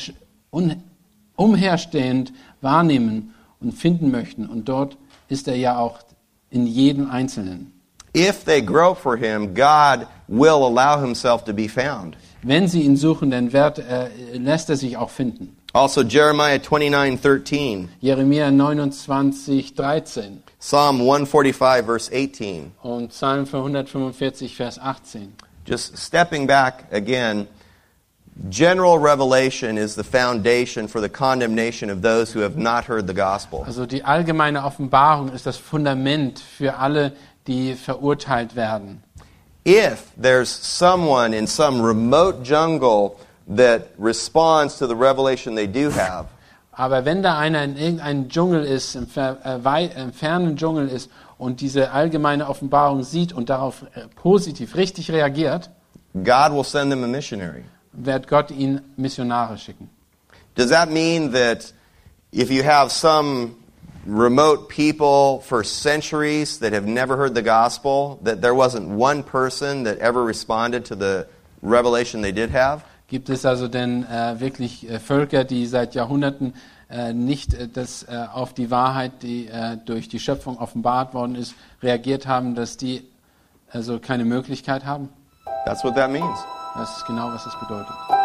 un, 0.52 0.84
umherstehend 1.38 2.34
wahrnehmen 2.60 3.34
und 3.62 3.72
finden 3.72 4.12
möchten. 4.12 4.48
Und 4.48 4.68
dort 4.68 4.98
ist 5.30 5.48
er 5.48 5.56
ja 5.56 5.78
auch 5.78 6.00
in 6.50 6.68
jedem 6.68 7.10
Einzelnen. 7.10 7.72
If 8.16 8.46
they 8.46 8.62
grope 8.62 8.98
for 8.98 9.18
him, 9.18 9.54
God 9.54 10.08
will 10.28 10.66
allow 10.66 11.02
himself 11.02 11.44
to 11.46 11.54
be 11.54 11.68
found. 11.68 12.16
Wenn 12.44 12.68
sie 12.68 12.84
ihn 12.84 12.96
suchen, 12.96 13.32
dann 13.32 13.52
wird, 13.54 13.80
äh, 13.80 14.10
lässt 14.38 14.70
er 14.70 14.78
sich 14.78 14.98
auch 14.98 15.10
finden. 15.10 15.58
Also 15.74 16.04
Jeremiah 16.04 16.60
29:13, 16.60 17.90
Jeremia 18.00 18.50
29, 18.50 19.76
13 19.76 20.42
Psalm 20.60 21.02
145 21.02 21.86
verse 21.86 22.10
18. 22.12 22.72
und 22.82 23.10
Psalm 23.10 23.46
145, 23.46 24.56
Vers 24.56 24.80
18. 24.80 25.34
Just 25.66 25.98
stepping 25.98 26.48
back 26.48 26.86
again, 26.92 27.48
general 28.50 28.98
revelation 29.00 29.78
is 29.78 29.96
the 29.96 30.04
foundation 30.04 30.88
for 30.88 31.02
the 31.02 31.10
condemnation 31.10 31.90
of 31.90 32.02
those 32.02 32.32
who 32.32 32.40
have 32.40 32.56
not 32.56 32.86
heard 32.86 33.06
the 33.06 33.14
gospel. 33.14 33.64
Also 33.66 33.86
die 33.86 34.04
allgemeine 34.04 34.64
Offenbarung 34.64 35.34
ist 35.34 35.46
das 35.46 35.58
Fundament 35.58 36.40
für 36.40 36.78
alle, 36.78 37.12
die 37.48 37.76
verurteilt 37.76 38.56
werden. 38.56 39.04
If 39.68 40.12
there's 40.22 40.50
someone 40.50 41.36
in 41.36 41.48
some 41.48 41.82
remote 41.82 42.44
jungle 42.44 43.16
that 43.48 43.88
responds 43.98 44.78
to 44.78 44.88
the 44.88 44.96
revelation 44.96 45.56
they 45.56 45.68
do 45.68 45.90
have, 45.92 46.28
Aber 46.78 47.06
wenn 47.06 47.24
da 47.24 47.38
einer 47.38 47.64
in 47.64 47.78
irgendeinem 47.78 48.28
Dschungel 48.28 48.66
ist, 48.66 48.96
im, 48.96 49.08
äh, 49.16 49.86
im 50.02 50.12
fernen 50.12 50.58
Dschungel 50.58 50.90
ist 50.90 51.10
und 51.38 51.62
diese 51.62 51.92
allgemeine 51.92 52.50
Offenbarung 52.50 53.04
sieht 53.04 53.32
und 53.32 53.50
darauf 53.50 53.84
äh, 53.96 54.08
positiv, 54.16 54.76
richtig 54.76 55.10
reagiert, 55.10 55.70
God 56.14 56.52
will 56.52 56.64
send 56.66 56.92
them 56.92 57.04
a 57.04 57.08
missionary. 57.08 57.64
wird 57.94 58.28
Gott 58.28 58.52
ihn 58.52 58.82
Missionare 58.98 59.58
schicken. 59.58 59.90
Does 60.56 60.70
that 60.70 60.90
mean 60.90 61.32
that 61.32 61.74
if 62.34 62.50
you 62.50 62.64
have 62.64 62.92
some 62.92 63.56
remote 64.06 64.70
people 64.70 65.42
for 65.42 65.64
centuries 65.64 66.60
that 66.60 66.74
have 66.74 66.86
never 66.86 67.18
heard 67.18 67.36
the 67.36 67.42
gospel, 67.42 68.20
that 68.24 68.42
there 68.42 68.54
wasn't 68.54 68.90
one 68.90 69.24
person 69.24 69.84
that 69.84 69.98
ever 70.00 70.24
responded 70.24 70.86
to 70.86 70.96
the 70.96 71.28
revelation 71.62 72.22
they 72.22 72.32
did 72.32 72.52
have? 72.52 72.84
Gibt 73.08 73.30
es 73.30 73.46
also 73.46 73.68
denn 73.68 74.04
äh, 74.06 74.40
wirklich 74.40 74.90
äh, 74.90 75.00
Völker, 75.00 75.44
die 75.44 75.68
seit 75.68 75.94
Jahrhunderten 75.94 76.54
äh, 76.90 77.14
nicht 77.14 77.54
äh, 77.54 77.68
das, 77.68 78.04
äh, 78.04 78.26
auf 78.34 78.54
die 78.54 78.72
Wahrheit, 78.72 79.22
die 79.22 79.48
äh, 79.48 79.78
durch 79.78 80.10
die 80.10 80.20
Schöpfung 80.20 80.58
offenbart 80.58 81.14
worden 81.14 81.36
ist, 81.36 81.54
reagiert 81.84 82.26
haben, 82.26 82.56
dass 82.56 82.78
die 82.78 83.08
also 83.70 84.00
keine 84.00 84.26
Möglichkeit 84.26 84.86
haben? 84.86 85.10
That's 85.66 85.84
what 85.84 85.96
that 85.96 86.12
means. 86.12 86.40
Das 86.76 86.98
ist 86.98 87.06
genau, 87.06 87.32
was 87.32 87.44
das 87.44 87.60
bedeutet. 87.60 88.25